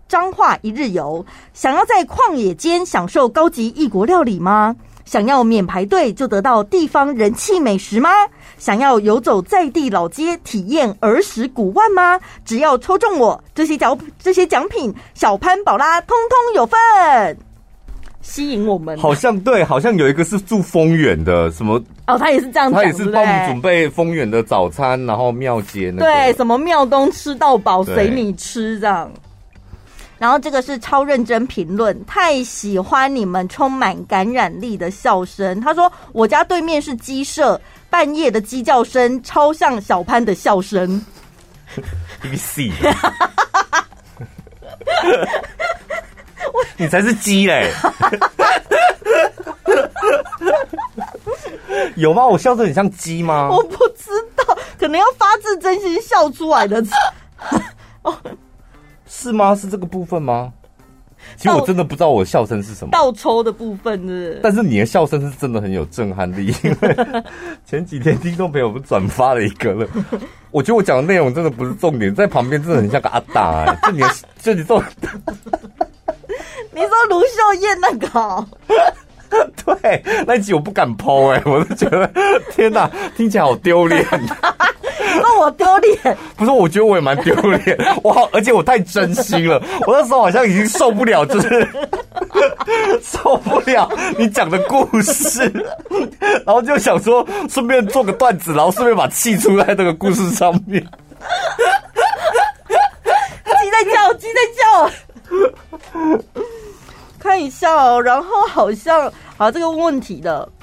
[0.08, 4.76] 彰化一日游，想要在旷野间享受高级异国料理吗？
[5.12, 8.10] 想要免排队就得到地方人气美食吗？
[8.58, 12.17] 想要游走在地老街，体验儿时古玩吗？
[12.45, 17.38] 只要抽中我这些奖这些奖品，小潘宝拉通通有份，
[18.21, 18.97] 吸引我们。
[18.97, 26.06] 好像对，好像有一个是住丰原的，什么哦，他也是这样讲，他也是帮我们准备备丰原的早餐，然后庙街那个。
[26.06, 29.12] 对，什么庙东吃到饱，对随你吃这样。
[30.21, 35.60] 然后这个是超认真评论，太喜欢你们充满感染力的笑声。
[35.60, 41.03] 他说：“我家对面是鸡舍，半夜的鸡叫声超像小潘的笑声。
[42.21, 42.62] ”你死！
[46.77, 47.73] 你才是鸡嘞！
[51.95, 52.23] 有吗？
[52.23, 53.49] 我笑得很像鸡吗？
[53.49, 56.79] 我不知道，可能要发自真心笑出来的。
[59.21, 59.55] 是吗？
[59.55, 60.51] 是这个部分吗？
[61.38, 62.89] 其实我真的不知道我笑声是什么。
[62.91, 66.97] 倒抽的部分是，但是你的笑声是真的很有震撼力，因为
[67.63, 69.88] 前几天听众朋友不转发了一个了。
[70.49, 74.10] 我觉得我讲的内容真的不是重点，在旁边真的很像个阿大哎、欸，就你的，
[74.41, 74.84] 就你这种，
[76.73, 78.47] 你说卢秀燕那个。
[79.63, 82.12] 对，那一集我不敢 po 哎、欸，我都觉得
[82.51, 84.03] 天哪，听起来好丢脸。
[85.15, 86.17] 那我丢脸？
[86.36, 87.78] 不是，我觉得我也蛮丢脸。
[88.04, 91.67] 我好，而且我太真心了，我那时候好像已经受不了，就是
[93.04, 95.52] 受不了你讲的故事，
[96.45, 100.82] 然后就想说顺便做个段子，然后顺便把气出在这个故事上面。
[103.62, 104.91] 鸡在叫，鸡在叫。
[107.19, 110.61] 看一下哦，然后好像好这个问题的，嗯、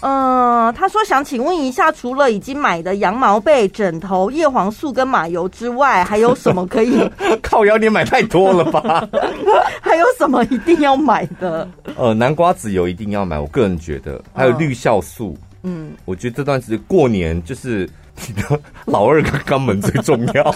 [0.00, 7.08] 呃，他说想请问一下，除了已经买的羊毛被、枕头、叶黄素跟马油之外，还有什么可以？
[7.42, 9.06] 靠腰，你买太多了吧？
[9.80, 11.68] 还有什么一定要买的？
[11.96, 15.36] 呃，南瓜籽油一定要买，我个人觉得，还有绿酵素。
[15.62, 17.88] 嗯，我觉得这段时间过年就是。
[18.28, 20.54] 你的老二跟肛门最重要，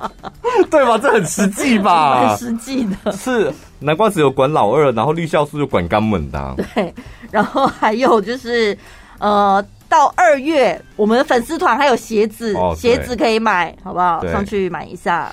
[0.70, 0.96] 对吧？
[0.96, 2.28] 这很实际吧？
[2.30, 6.54] 很实际的，是南瓜籽油管老二，然后绿酵素就管肛门的、啊。
[6.56, 6.94] 对，
[7.30, 8.76] 然后还有就是，
[9.18, 14.26] 呃，到二月我们的粉丝团还有鞋子，哦、鞋子可以买，好不好？
[14.26, 15.30] 上去买一下。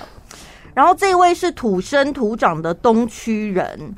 [0.74, 3.94] 然后这位是土生土长的东区人。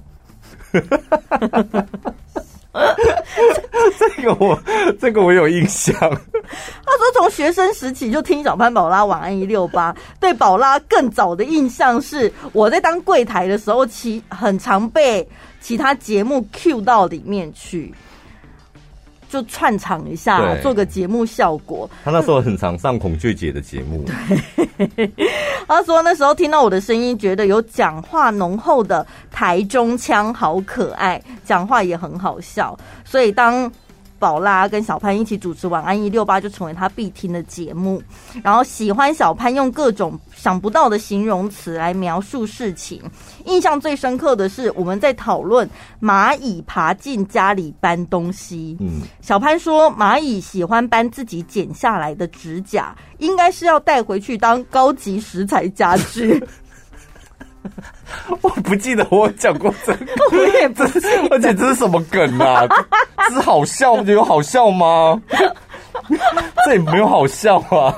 [3.98, 4.58] 这个我，
[5.00, 5.94] 这个我有印象。
[5.98, 15.26] 他说从学生时期就听小潘宝拉晚安一六八，对宝拉更早的印象是我在当柜台的时候，其很常被
[15.60, 17.92] 其他节目 cue 到里面去。
[19.28, 21.88] 就串场一下，做个节目效果。
[22.04, 24.04] 他那时候很常上孔雀姐的节目。
[24.96, 25.10] 对，
[25.68, 32.76] 他说那时候听到我的声音，觉得有讲话浓厚的台中腔，好可爱，讲话也很好笑。
[33.04, 33.70] 所以当
[34.18, 38.02] 宝拉跟小潘一起主持《晚安一六八》，就成为他必听的节目。
[38.42, 43.02] 然后喜欢小潘用各种想不到的形容词来描述事情。
[43.44, 45.68] 印象最深刻的是我们在讨论
[46.00, 48.76] 蚂蚁爬进家里搬东西。
[48.80, 56.42] 嗯，小潘说蚂蚁喜欢搬自己剪下来的指甲，应该是要带回去当高级食材家具。
[58.42, 62.66] 我不记得我讲过这个，我也不记得，而且这是什么梗啊？
[63.28, 65.20] 这是好笑，有好笑吗？
[66.64, 67.94] 这也没有好笑啊！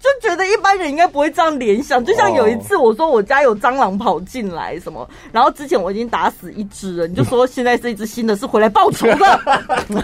[0.00, 2.02] 就觉得一般人应该不会这样联想。
[2.04, 9.40] 就像有一次我说我家有蟑螂跑进来什么，然后之前我已经打死一只了，你就说现在是一只新的，是回来报仇的。
[9.90, 9.96] 你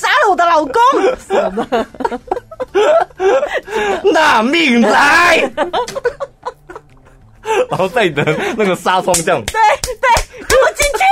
[0.00, 0.74] 杀了我的老公
[1.18, 1.86] 什么的？
[4.12, 5.38] 拿命来！
[7.70, 8.22] 然后在你的
[8.56, 10.08] 那个纱窗这样，对对，
[10.46, 11.02] 给我进去！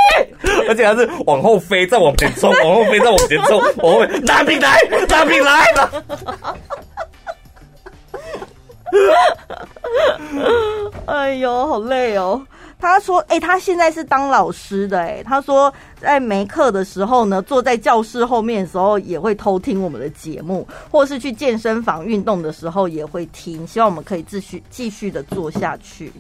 [0.69, 5.65] 而且还是往后飞，再往前冲，往后飞，再往前冲，往后飞，拿命来，拿命来！
[11.07, 12.47] 哎呦，好累哦。
[12.87, 14.99] 他说：“哎、欸，他现在是当老师的。
[15.01, 23.67] 哎，他说在没课的时候呢，坐在教室后面的时候也会偷听我们的节目，或是去健身房运动的时候也会听。
[23.67, 26.13] 希望我们可以继续继续的做下去。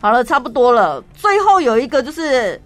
[0.00, 1.02] 好了，差不多了。
[1.14, 2.60] 最后有一个就是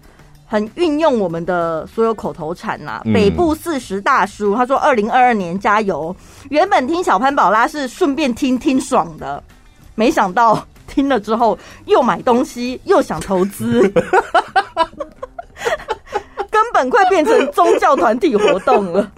[0.45, 3.01] 很运用我们的所有口头禅呐、啊。
[3.05, 6.15] 嗯、北部四十大叔他说：二零二二年加油。
[6.49, 9.43] 原本听小潘宝拉是顺便听听爽的，
[9.95, 13.81] 没想到。”听了之后，又买东西，又想投资，
[16.51, 19.09] 根本快变成宗教团体活动了。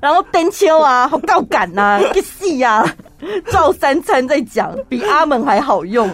[0.00, 2.84] 然后登秋啊，好高感呐、啊，一戏呀，
[3.50, 6.08] 照三餐在讲，比阿门还好用。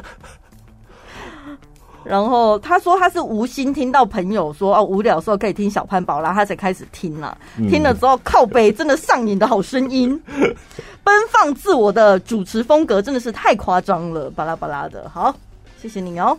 [2.09, 7.39] 然后他说他是无心听到朋友说哦，无聊的时候可以听小潘宝拉，他才开始听了、啊。
[7.59, 10.21] 嗯、听了之后靠北，真的上瘾的好声音，
[11.03, 15.09] 奔放自我的主持风格真的是太夸张了，巴拉巴拉的。
[15.09, 15.35] 好，
[15.81, 16.39] 谢谢你哦。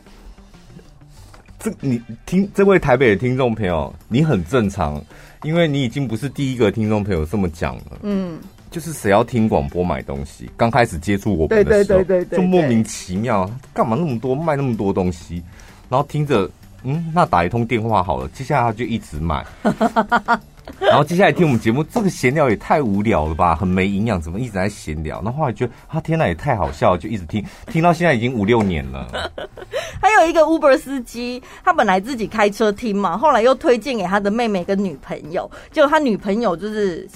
[1.60, 5.02] 这你听这位台北的听众朋友，你很正常，
[5.44, 7.98] 因为你已经不是第一个听众朋友这么讲了。
[8.04, 8.39] 嗯，
[8.70, 15.41] 就是谁要听广播买东西，刚开始接触我们的时候，对对对对对，就莫名其妙，干嘛那么多卖那么多东西，
[15.89, 16.49] 然后听着，
[16.84, 19.45] 嗯，那打一通电话好了，接下来他就一直买。
[20.82, 25.22] 然后接下来听我们节目，这个闲聊也太无聊了吧，很没营养，怎么一直在闲聊？
[25.24, 27.41] 那后，后来觉得啊，天哪，也太好笑了，就一直听，
[27.72, 29.32] 听到现在已经五六年了。
[30.01, 37.07] 还有一个 Uber 司机，他本来自己开车听嘛，后来又推荐给他的妹妹跟女朋友，结果他女朋友就是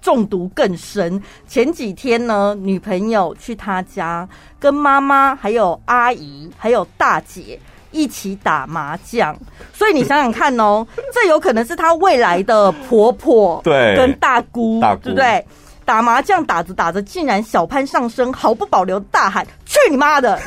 [0.00, 1.22] 中毒更深。
[1.46, 4.28] 前几天呢，女朋友去他家，
[4.58, 7.58] 跟妈妈、还有阿姨、还有大姐。
[7.92, 9.36] 一起打麻将，
[9.72, 15.44] 所以你想想看哦， 这有可能是他未来的婆婆对跟大姑，大姑对不对？
[15.84, 20.38] 打麻将打着打着，竟然小潘上身，毫不保留大喊：“去你妈的！”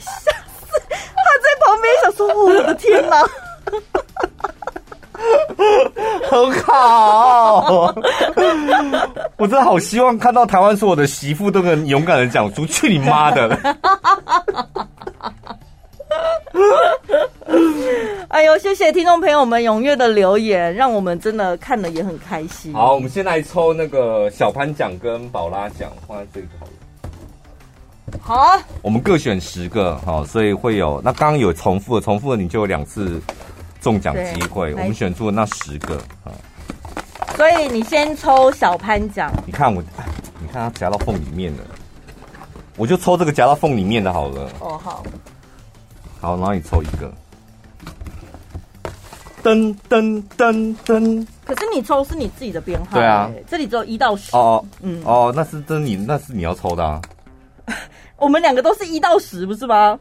[0.00, 0.32] 吓
[0.66, 0.82] 死！
[0.90, 3.24] 他在旁边想说：“我的天哪！”
[6.30, 7.94] 很好，
[9.36, 13.58] 我真的好希望看到台湾所有的媳妇都能勇敢的讲出“去你妈的”。
[18.28, 22.72] 哎呦，谢谢听众朋友们踊跃的留言，让我们真的看了也很开心。
[22.72, 26.72] 好，我们先来抽那个小潘奖跟宝拉奖，放在这里好了。
[28.20, 33.20] 好啊，我们各选十个，好，所以会有那刚刚有重复的，重复的你就有两次。
[33.84, 36.32] 中奖机会，我们选出了那十个啊。
[37.36, 39.30] 所以你先抽小潘奖。
[39.44, 39.82] 你看我，
[40.40, 41.62] 你看它夹到缝里面了，
[42.78, 44.50] 我就抽这个夹到缝里面的好了。
[44.60, 45.04] 哦，好。
[46.18, 47.12] 好，然后你抽一个。
[49.42, 51.26] 噔噔噔噔。
[51.44, 52.96] 可是你抽是你自己的编号。
[52.96, 53.30] 对啊。
[53.46, 54.34] 这里只有一到十。
[54.34, 57.02] 哦，嗯，哦，那是真你，那是你要抽的啊。
[58.16, 59.98] 我们两个都是一到十，不是吗？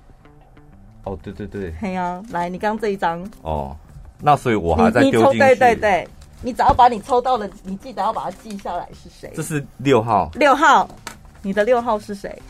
[1.03, 3.75] 哦，对对对，嘿呀、啊，来，你刚刚这一张哦，
[4.21, 5.37] 那所以我还在丢进去。
[5.37, 6.07] 对对对，
[6.41, 9.31] 你只要把你抽到的，你记得要把它记下来是谁。
[9.35, 10.87] 这是六号，六号，
[11.41, 12.41] 你的六号是谁？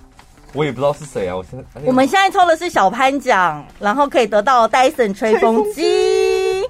[0.53, 1.81] 我也不知道是谁啊，我现在。
[1.83, 6.63] 我们现在抽的是小潘奖，然后可以得到戴森吹风机。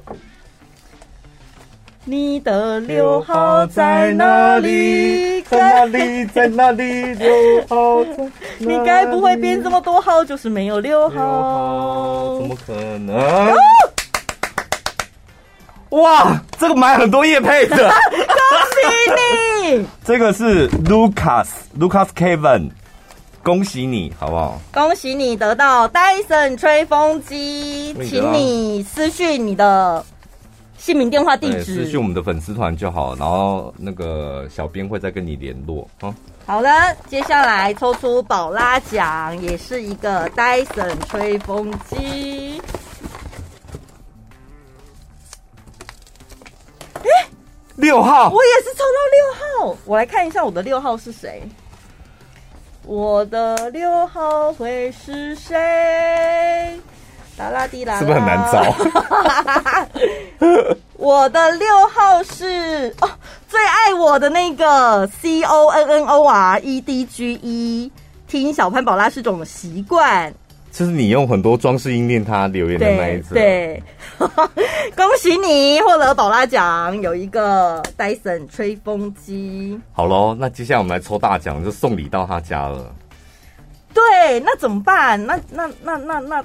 [2.05, 5.32] 你的六号在哪里？
[5.49, 6.25] 在哪里？
[6.25, 7.13] 在哪里？
[7.15, 8.29] 六号在？
[8.59, 12.37] 你该不会编这么多号就是没有六号？
[12.39, 13.53] 怎么可能？
[15.89, 17.87] 哇，这个买很多叶配的，恭
[18.71, 18.77] 喜
[19.77, 19.85] 你！
[20.03, 21.47] 这个是 Lucas
[21.79, 22.71] Lucas Kevin，
[23.43, 24.59] 恭喜你好不好？
[24.73, 30.03] 恭喜你得到戴森吹风机，请你私讯你的。
[30.83, 35.89] 姓名、电话、地址，私讯我们的粉丝团就好，然后那个小编会再跟你联络。
[36.01, 36.13] 嗯，
[36.45, 36.69] 好的，
[37.07, 42.61] 接下来抽出宝拉奖，也是一个戴森吹风机。
[46.95, 47.07] 哎，
[47.77, 49.77] 六号，我也是抽到六号。
[49.85, 51.41] 我来看一下我的六号是谁。
[52.85, 56.77] 我的六号会是谁？
[57.37, 58.75] 啦啦滴啦，是不是很难找？
[60.97, 63.09] 我的六号是哦，
[63.49, 67.91] 最爱我的那个 C O N N O R E D G E，
[68.27, 70.33] 听小潘宝拉是种习惯。
[70.71, 73.35] 就是你用很多装饰音念他留言的那一次。
[73.35, 73.83] 对，
[74.17, 74.27] 对
[74.95, 79.79] 恭喜你获得宝拉奖，有一个戴森吹风机。
[79.91, 82.91] 好喽，那接下来我们来抽大奖，就送礼到他家了。
[83.93, 85.23] 对，那怎么办？
[85.25, 86.43] 那那那那那。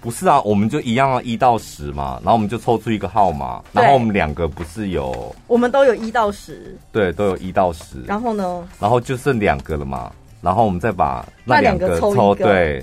[0.00, 12.82] 不是啊，我们就一样啊，一到十嘛，然后我们就抽出一个号码，然后我们两个不是有，我们都有一到十，对，都有一到十，然后呢，然后就剩两个了嘛，然后我们再把那两个抽，抽对，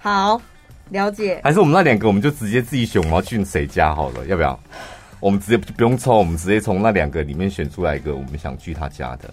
[0.00, 0.40] 好，
[0.88, 4.58] 了解，还是我们那两个我们就直接自己选，我们要去谁家好了，要不要？
[5.20, 9.28] 我们直接不用抽，我们直接从那两个里面选出来一个我们想去他家的。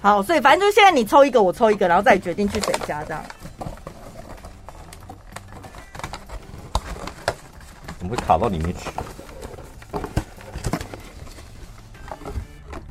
[0.00, 3.22] 好，所以反正就是现在你抽一个，我抽一个，然后再决定去谁家这样。
[8.04, 8.90] 怎么会卡到里面去？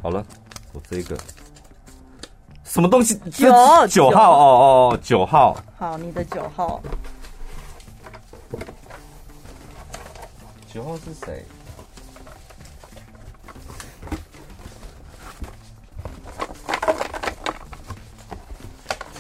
[0.02, 0.26] 好了，
[0.74, 1.16] 我这个
[2.64, 3.14] 什么东西？
[3.30, 3.48] 九
[3.88, 5.56] 九号哦哦，九号。
[5.78, 6.82] 好，你的九号。
[10.68, 11.46] 九号是谁？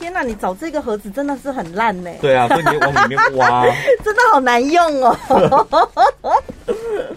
[0.03, 2.11] 天哪，你找这个盒子真的是很烂呢。
[2.19, 3.63] 对啊，所以你往里面挖，
[4.03, 5.97] 真的好难用哦。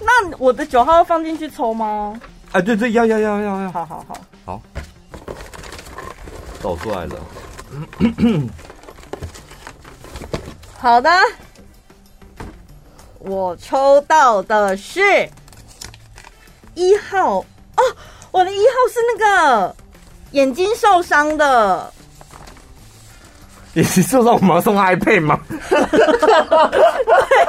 [0.00, 2.20] 那我的九号要放进去抽吗？
[2.50, 3.70] 哎，对对，要要要要要。
[3.70, 4.60] 好好好，好，
[6.60, 7.14] 找出来了。
[10.76, 11.10] 好的，
[13.20, 15.00] 我抽到的是
[16.74, 17.44] 一号哦，
[18.32, 19.76] 我的一号是那个
[20.32, 21.92] 眼睛受伤的。
[23.78, 25.38] 眼睛受伤，我们要送 iPad 吗？
[25.70, 25.78] 对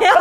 [0.05, 0.11] 呀。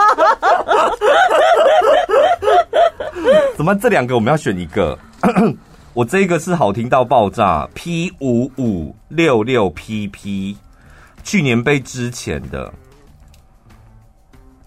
[3.57, 4.99] 怎么这两个我们要选一个？
[5.93, 10.57] 我这个是好听到爆炸，P 五五六六 PP，
[11.23, 12.73] 去年被之前的。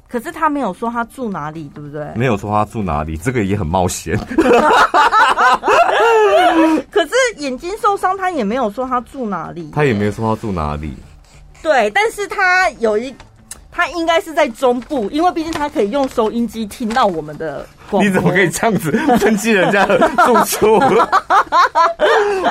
[0.07, 2.05] 可是他没有说他住哪里，对不对？
[2.15, 4.15] 没有说他住哪里，这个也很冒险。
[6.91, 10.93] 可是眼睛受伤，他也没有说他住哪里，他也没有说他住哪里。
[11.61, 13.13] 对，但是他有一，
[13.71, 17.65] 他应该是在中部，因为毕竟他可以用收音机听到我们的。
[17.91, 20.75] 你怎么可以这样子 分析人家的住处？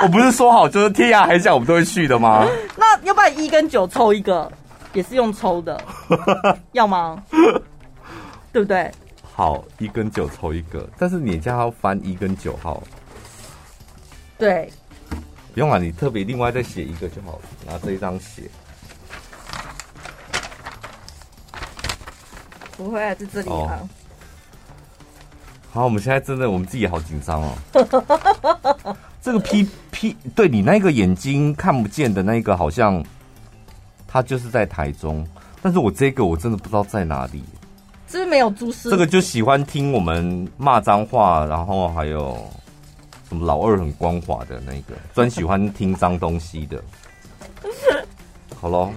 [0.02, 2.46] 我不是说好就是天涯海角我们都会去的吗？
[2.76, 4.50] 那要不然一跟九抽一个？
[4.92, 5.80] 也是用抽的，
[6.72, 7.22] 要吗？
[8.52, 8.90] 对不对？
[9.32, 12.82] 好，一跟九抽一个，但是你家要翻一跟九号。
[14.36, 14.70] 对，
[15.54, 18.42] 不用啊，你特别另外再写一个就好了，拿这一张写。
[22.84, 23.80] 不会啊，在这里啊。
[23.82, 23.88] 哦。
[25.72, 28.96] 好，我们现在真的，我们自己好紧张哦。
[29.22, 33.04] 这个 P P，对你那个眼睛看不见的那个，好像。
[34.12, 35.24] 他就是在台中，
[35.62, 37.44] 但是我这个我真的不知道在哪里，
[38.08, 38.90] 是不是没有蛛丝？
[38.90, 42.36] 这个就喜欢听我们骂脏话，然后还有
[43.28, 46.82] 什么老二很光滑的那个，专喜欢听脏东西的。
[48.60, 48.92] 好喽，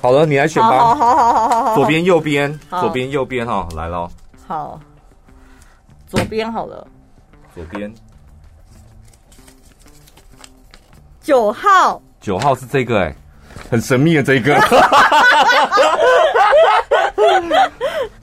[0.00, 0.68] 好了，你来选吧。
[0.70, 4.08] 好好好好好好，左边右边，左边右边哈，来喽。
[4.46, 4.80] 好，
[6.06, 6.86] 左边好了。
[7.54, 7.92] 左边。
[11.20, 12.00] 九号。
[12.20, 13.16] 九号是这个哎、欸，
[13.70, 14.58] 很神秘的这个，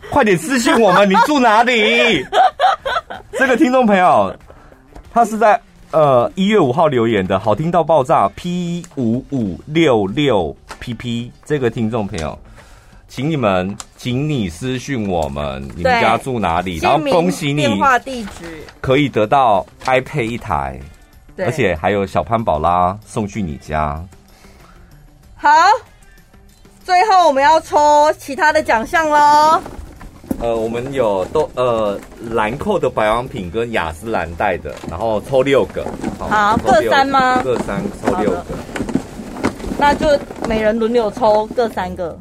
[0.10, 2.26] 快点私信我们，你住哪里？
[3.34, 4.36] 这个听众朋友，
[5.14, 5.60] 他是在
[5.92, 12.38] 呃一月五号留言的，好听到爆炸，P 五五六六 PP，这个听众朋友，
[13.08, 16.78] 请你们，请你私信我们，你们家住哪里？
[16.78, 20.80] 然后恭喜你，电话地址可以得到 iPad 一台。
[21.40, 24.04] 而且还有小潘宝拉送去你家。
[25.36, 25.52] 好，
[26.84, 29.62] 最后我们要抽其他的奖项喽。
[30.40, 31.96] 呃，我们有都呃
[32.32, 35.86] 兰蔻的保养品跟雅诗兰黛的，然后抽六个。
[36.18, 37.40] 好，好各三吗？
[37.44, 38.46] 各三，抽六个。
[39.80, 40.08] 那就
[40.48, 42.18] 每人轮流抽各三个。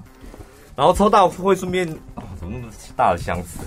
[0.74, 3.58] 然后抽到会顺便哦，怎么那么大的箱子？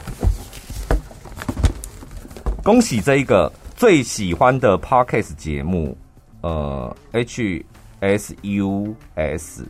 [2.64, 3.52] 恭喜这一个。
[3.76, 5.98] 最喜欢的 Podcast 节目，
[6.42, 7.66] 呃，H
[8.02, 9.66] S U S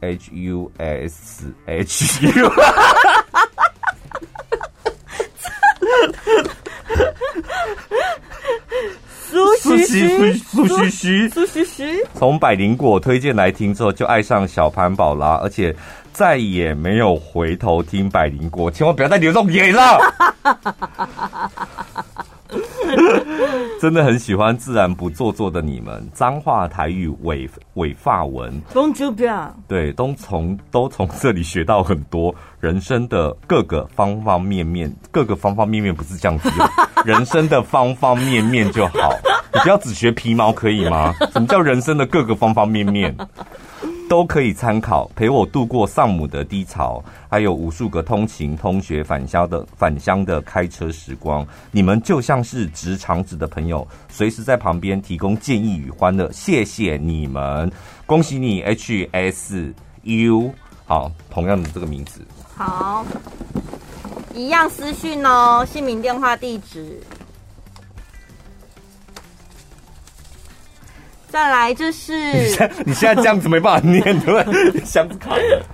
[0.00, 2.50] H U S H U，
[9.30, 15.74] 苏西苏苏西西苏西西，从百灵果推荐来听之后，就爱上小潘宝拉，而且
[16.12, 19.98] 再也没有回头听百灵果，千万不要再流这种眼泪了。
[23.80, 28.50] 真的很喜欢自然不做作的你们，脏话台语伪伪发文，
[29.68, 36.50] 对，都从都从这里学到很多人生的各个方方面面，各个方方面面不是这样子，
[37.04, 39.12] 人生的方方面面就好，
[39.52, 41.12] 你不要只学皮毛可以吗？
[41.32, 43.14] 什么叫人生的各个方方面面？
[44.08, 51.46] 都可以参考，陪我度过丧母的低潮，还有无数个通勤、通学、返乡的返乡的开车时光。
[51.70, 56.30] 你们就像是直肠子的朋友，随时在旁边提供建议与欢乐。
[56.32, 57.70] 谢谢你们，
[58.06, 60.52] 恭喜你 H S U。
[60.86, 62.20] 好，同样的这个名字，
[62.54, 63.06] 好，
[64.34, 67.00] 一样私讯哦，姓名、电话、地址。
[71.34, 74.84] 再来就是，你现在你现在这样子没办法念，对不对？
[74.84, 75.66] 想不开了。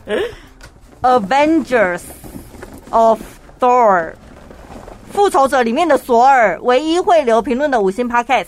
[1.02, 2.00] Avengers
[2.88, 3.20] of
[3.60, 4.14] Thor，
[5.12, 8.46] 复仇者里面的索尔，唯一会留评论的五星 Podcast。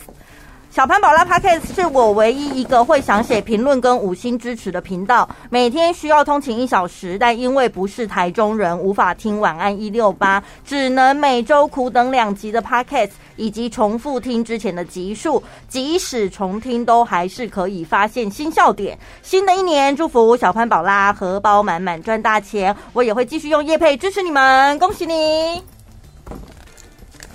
[0.73, 5.29] 小潘宝拉 Podcast 是我唯一一个会想写评论跟五星支持的频道。
[5.51, 15.43] 每天需要通勤一小时，但因为不是台中人，无法听晚安一六八，只能每周苦等两集的 Podcast，以及重复听之前的集数。
[15.69, 18.99] 即使重听，都还是可以发现新笑点。
[19.21, 22.75] 新的一年，祝福小潘宝拉荷包满满赚大钱。
[22.95, 25.63] 我也会继续用叶配支持你们，恭喜你！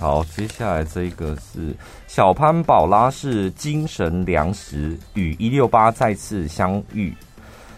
[0.00, 1.72] 好，接下来这一个是
[2.18, 7.14] 小潘宝拉是精神粮食，与一六八再次相遇。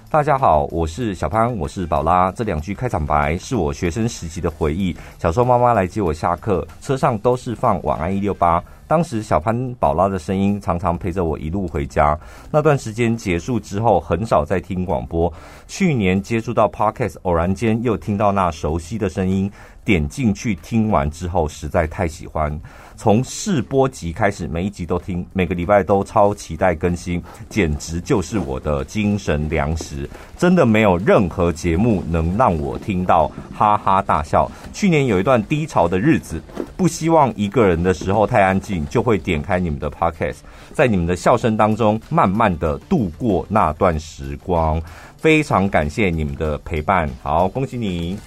[0.09, 2.33] 大家好，我是小潘，我是宝拉。
[2.33, 4.97] 这两句开场白是我学生时期的回忆。
[5.19, 8.65] 小时候妈妈来接我下课，车上都是放晚安一六八。
[8.89, 12.19] 当时小潘宝拉的声音常常陪着我一路回家。
[12.51, 15.31] 那段时间结束之后，很少再听广播。
[15.69, 19.53] 去年接触到 Podcast，偶然间又听到那熟悉的声音，
[19.85, 22.59] 点进去听完之后，实在太喜欢。
[23.03, 30.07] 从试播集开始，每一集都听，每个礼拜都超期待更新，简直就是我的精神粮食。
[30.37, 34.53] 真的没有任何节目能让我听到哈哈大笑。
[34.75, 36.43] 去年有一段低潮的日子，
[36.77, 40.41] 不希望一个人的时候太安静，就会点开你们的 Podcast，
[40.75, 44.79] 在你们的笑声当中，慢慢的度过那段时光。
[45.17, 48.19] 非常感谢你们的陪伴，好，恭喜你。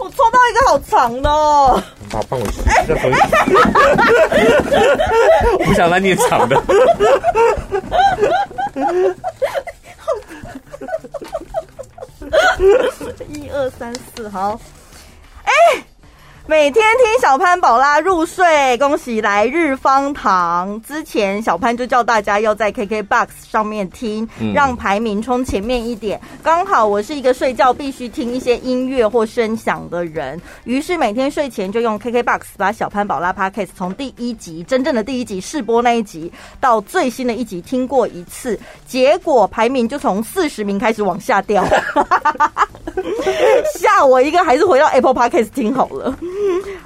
[0.00, 2.94] 我抽到一个好长的，哦，好，帮我试一下，
[5.58, 6.56] 我不想来你长的。
[13.28, 14.58] 一二三四，好，
[15.44, 15.84] 哎。
[16.50, 20.82] 每天听小潘宝拉入睡，恭喜来日方长。
[20.82, 26.20] 之前小潘就叫大家要在 KKBOX 上面听，让排名冲前面一点。
[26.42, 41.64] 刚好我是一个睡觉必须听一些音乐或声响的人，于是每天睡前就用 KKBOX 把小潘宝拉 Podcast 从第一集真正的第一集试播那一集到最新的一集听过一次，结果排名就从四十名开始往下掉。
[43.78, 46.18] 吓我一个，还是回到 Apple Podcast 听好了。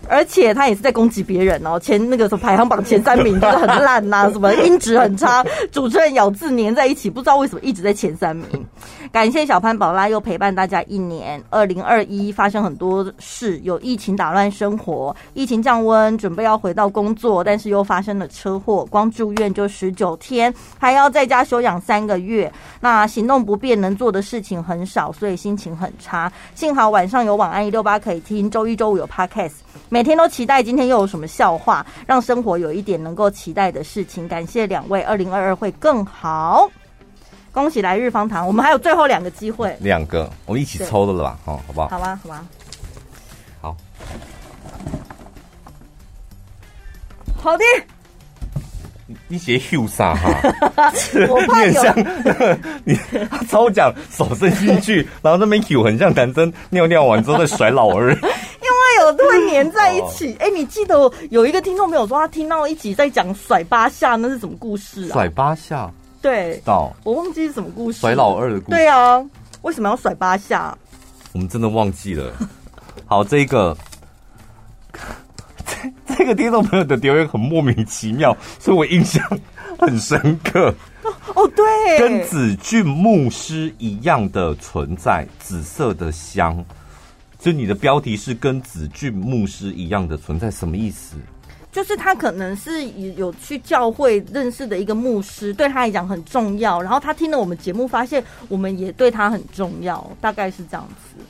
[0.09, 8.47] 而且他也是在攻击别人哦，前那个什么排行榜前三名就是很烂呐、什么音质很差，主持人咬字粘在一起，不知道为什么一直在前三名。
[9.15, 11.41] 感谢小潘宝拉又陪伴大家一年。
[11.49, 22.53] 二零二一发生很多事，有疫情打乱生活，疫情降温，准备要回到工作，但是又发生了车祸，光住院就十九天，还要在家休养三个月。
[22.81, 26.31] 那行动不便，能做的事情很少，所以心情很差。
[26.57, 29.59] 幸好晚上有晚安一六八可以听，周一周五有 Podcast。
[29.91, 34.27] 每天都期待今天又有什么笑话，让生活有一点能够期待的事情。
[34.27, 36.69] 感谢两位，二零二二会更好。
[37.55, 41.39] 恭喜来日方长，我们还有最后两个机会，两个我们一起抽的了吧？
[41.45, 41.89] 哦，好不好？
[41.89, 42.45] 好吧，好吧。
[43.63, 43.77] 好，
[47.41, 47.65] 好的。
[49.29, 50.31] 你写 Hugh 啥哈？
[51.29, 51.71] 我怕有
[52.85, 60.35] 你很像 你抽奖手伸进去，然后那边 Hugh 很像男生尿尿完之后在甩老二，因为有都会粘在一起。
[60.41, 65.13] 哎、哦欸，你记得有一个听众朋友说他听到一起在讲甩八下，那是什么故事啊？
[65.13, 65.89] 甩八下？
[66.25, 68.01] 对，到我忘记是什么故事。
[68.01, 68.71] 甩老二的故事。
[68.71, 69.23] 对啊，
[69.61, 70.75] 为什么要甩八下？
[71.33, 72.33] 我们真的忘记了。
[73.05, 73.77] 好，这一个。
[76.17, 79.23] 这个听众朋友的留言很莫名其妙，所以我印象
[79.79, 80.75] 很深刻。
[81.35, 86.65] 哦，对，跟子俊牧师一样的存在，紫色的香。
[87.39, 91.19] 就你的标题是跟子俊牧师一样的存在，什么意思？
[91.75, 96.81] 就是他可能是有去教会认识的一个牧师，对他来讲很重要。
[96.81, 101.21] 然后他听了我们节目，发现我们也对他很重要，大概是这样子。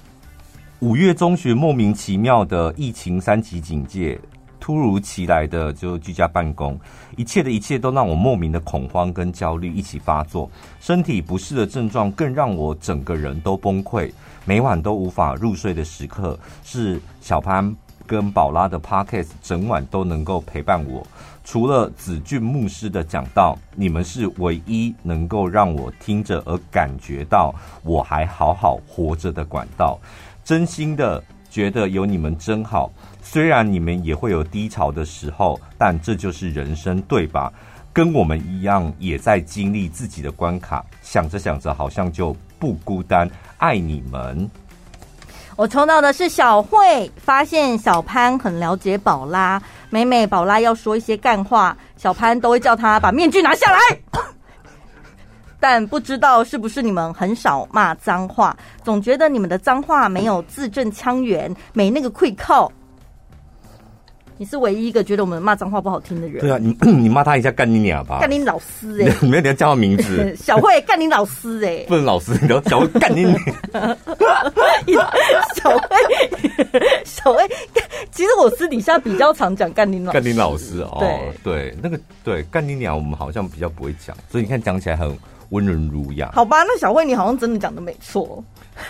[0.81, 4.21] 五月中旬，莫名其妙的疫情三级警戒。
[4.61, 6.79] 突如其来的就居家办公，
[7.19, 14.11] 一切的一切都让我莫名的恐慌跟焦虑一起发作，身体不适的症状更让我整个人都崩溃，
[14.47, 17.77] 每晚都无法入睡的时刻，是小潘
[18.07, 21.07] 跟宝拉的 Podcast 整晚都能够陪伴我。
[21.45, 29.99] 除了子俊牧师的讲道，你们是唯一能够让我听着而感觉到我还好好活着的管道。
[30.43, 32.91] 真心的觉得有你们真好。
[33.23, 37.53] 虽然你们也会有低潮的时候，但这就是人生，对吧？
[37.93, 40.85] 跟我们一样，也在经历自己的关卡。
[41.03, 43.31] 想着想着，好像就不孤单。
[43.59, 44.51] 爱你们。
[45.57, 49.63] 我抽到的是小慧，发现小潘很了解宝拉。
[49.89, 53.79] 每每宝拉要说一些干话，小潘都会叫他把面具拿下来。
[55.61, 62.71] 但不知道是不是你们很少骂脏话，总觉得你们的脏话没有字正腔圆，没那个气靠。
[64.37, 66.41] 你是唯一一个觉得我们骂脏话不好听的人。
[66.41, 68.19] 对啊，你 你骂他一下干你娘吧。
[68.21, 70.35] 干你老师哎、 没有你要叫他名字。
[70.37, 71.85] 小慧干你老师哎、欸！
[71.89, 73.39] 不能老师，你要小慧干你娘。
[75.55, 75.89] 小慧，
[77.05, 77.49] 小慧，
[78.11, 80.13] 其实我私底下比较常讲干你老。
[80.13, 85.17] 干你老师哦，对对，那个对干你娘，我们好像比较不会讲，所以你看讲起来很
[85.51, 86.31] 温润儒雅。
[86.35, 88.43] 好吧，那小慧你好像真的讲的没错。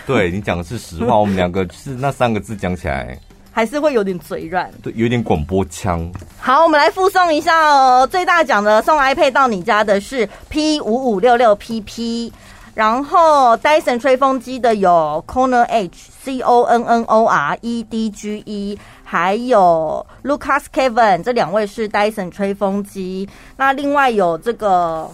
[0.07, 3.15] 对你讲的是实话，我们两个是那三个字讲起来。
[3.55, 6.11] 还是会有点嘴软，对，有点广播腔。
[6.37, 8.05] 好，我们来附送一下哦。
[8.05, 12.33] 最大奖的送 iPad 到你家的是 P 五五六六 PP，
[12.73, 20.63] 然后 Dyson 吹风机的有 Corner H C O N N O R E D G E，还有 Lucas
[20.73, 23.29] Kevin，这两位是 Dyson 吹风机。
[23.55, 25.09] 那另外有这个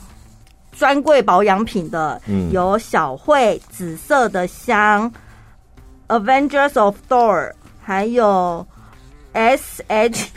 [0.71, 5.13] 专柜保养品的，嗯、有小慧紫色的香
[6.07, 7.51] ，Avengers of Thor，
[7.91, 8.65] 还有
[9.33, 10.27] S H。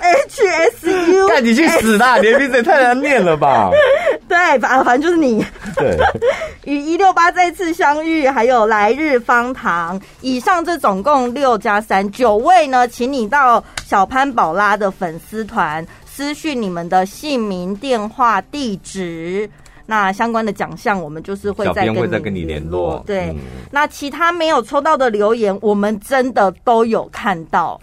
[0.00, 2.16] H S U， 带你去死啦！
[2.16, 3.70] 你的名字也太难念了吧？
[4.28, 5.46] 对，反反正就是你。
[5.76, 5.96] 对，
[6.64, 10.00] 与一六八再次相遇，还有来日方长。
[10.20, 19.48] 以上这总共六加三九位呢，请你到小潘宝拉的粉丝团私讯你们的姓名、电话、地址。
[19.90, 23.02] 那相关的奖项，我们就是会再跟你，会再跟你联络。
[23.06, 23.36] 对，嗯、
[23.70, 27.80] 那其他没有抽到的留言，我们真的都有看到。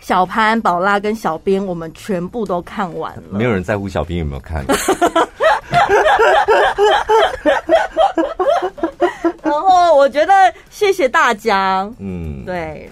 [0.00, 3.22] 小潘、宝拉跟小编，我们全部都看完了。
[3.30, 4.64] 没有人在乎小编有没有看。
[9.44, 10.32] 然后我觉得
[10.70, 11.88] 谢谢大家。
[11.98, 12.90] 嗯，对，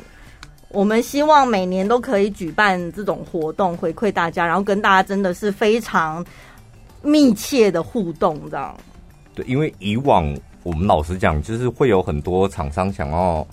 [0.69, 6.25] 我们希望每年都可以举办这种活动，回馈大家，然后跟大家真的是非常
[7.05, 8.77] 密切的互动，这样。
[9.35, 13.47] 对，因为以往我们老实讲，就是会有很多厂商想要。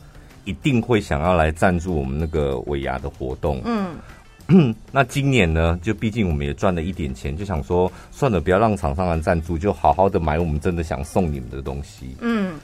[0.44, 3.62] 一定会想要来赞助我们那个尾牙的活动。
[3.64, 12.16] 嗯， 那今年呢，就毕竟我们也赚了一点钱，就想说算了，不要让厂商来赞助，就好好的买我们真的想送你们的东西。
[12.22, 12.56] 嗯，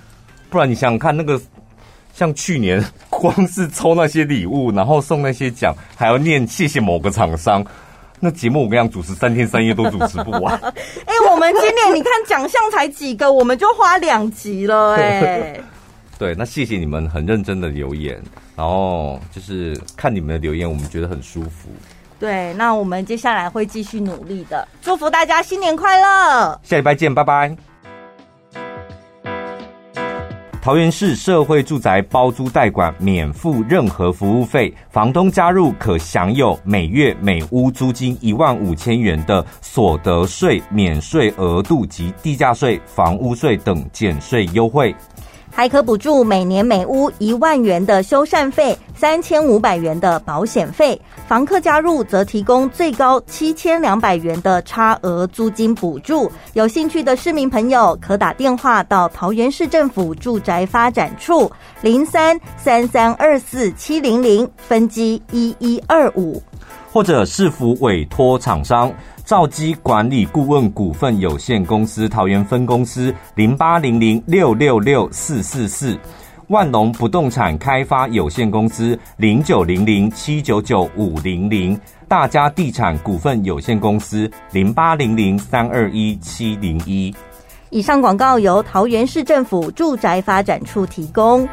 [0.49, 1.39] 不然你想想看，那个
[2.15, 7.63] 像去年 光是抽那些礼物，然后送那些奖，还要念谢谢某个厂商，
[8.19, 10.55] 那节目我跟你讲，主持三天三夜都主持不完。
[10.65, 15.61] 哎、欸，我们今年你看奖项才几个，我们就花两集了、欸，哎。
[16.17, 18.19] 对，那谢谢你们很认真的留言，
[18.55, 21.69] 然后就是看你们的留言，我们觉得很舒服。
[22.19, 27.55] 对，那我们接下来会继续努力的，祝福大家新年快乐，下礼拜见，拜拜。
[30.67, 44.93] 桃园市社会住宅包租代管免付任何服务费，房东加入可享有每月每屋租金一万五千元的所得税免税额度及地价税、房屋税等减税优惠。
[45.57, 51.01] 还可补助每年每屋一万元的修缮费，三千五百元的保险费。
[51.27, 56.31] 房客加入则提供最高七千两百元的差额租金补助。
[56.53, 61.51] 有兴趣的市民朋友可打电话到桃园市政府住宅发展处
[61.81, 66.39] 零三三三二四七零零分机一一二五，
[66.93, 68.93] 或者市府委托厂商。
[69.27, 75.99] 兆基管理顾问股份有限公司桃园分公司零八零零六六六四四四，
[76.47, 87.13] 万隆不动产开发有限公司零九零零七九九五零零，大家地产股份有限公司零八零零三二一七零一。
[87.69, 91.45] 以上广告由桃园市政府住宅发展处提供。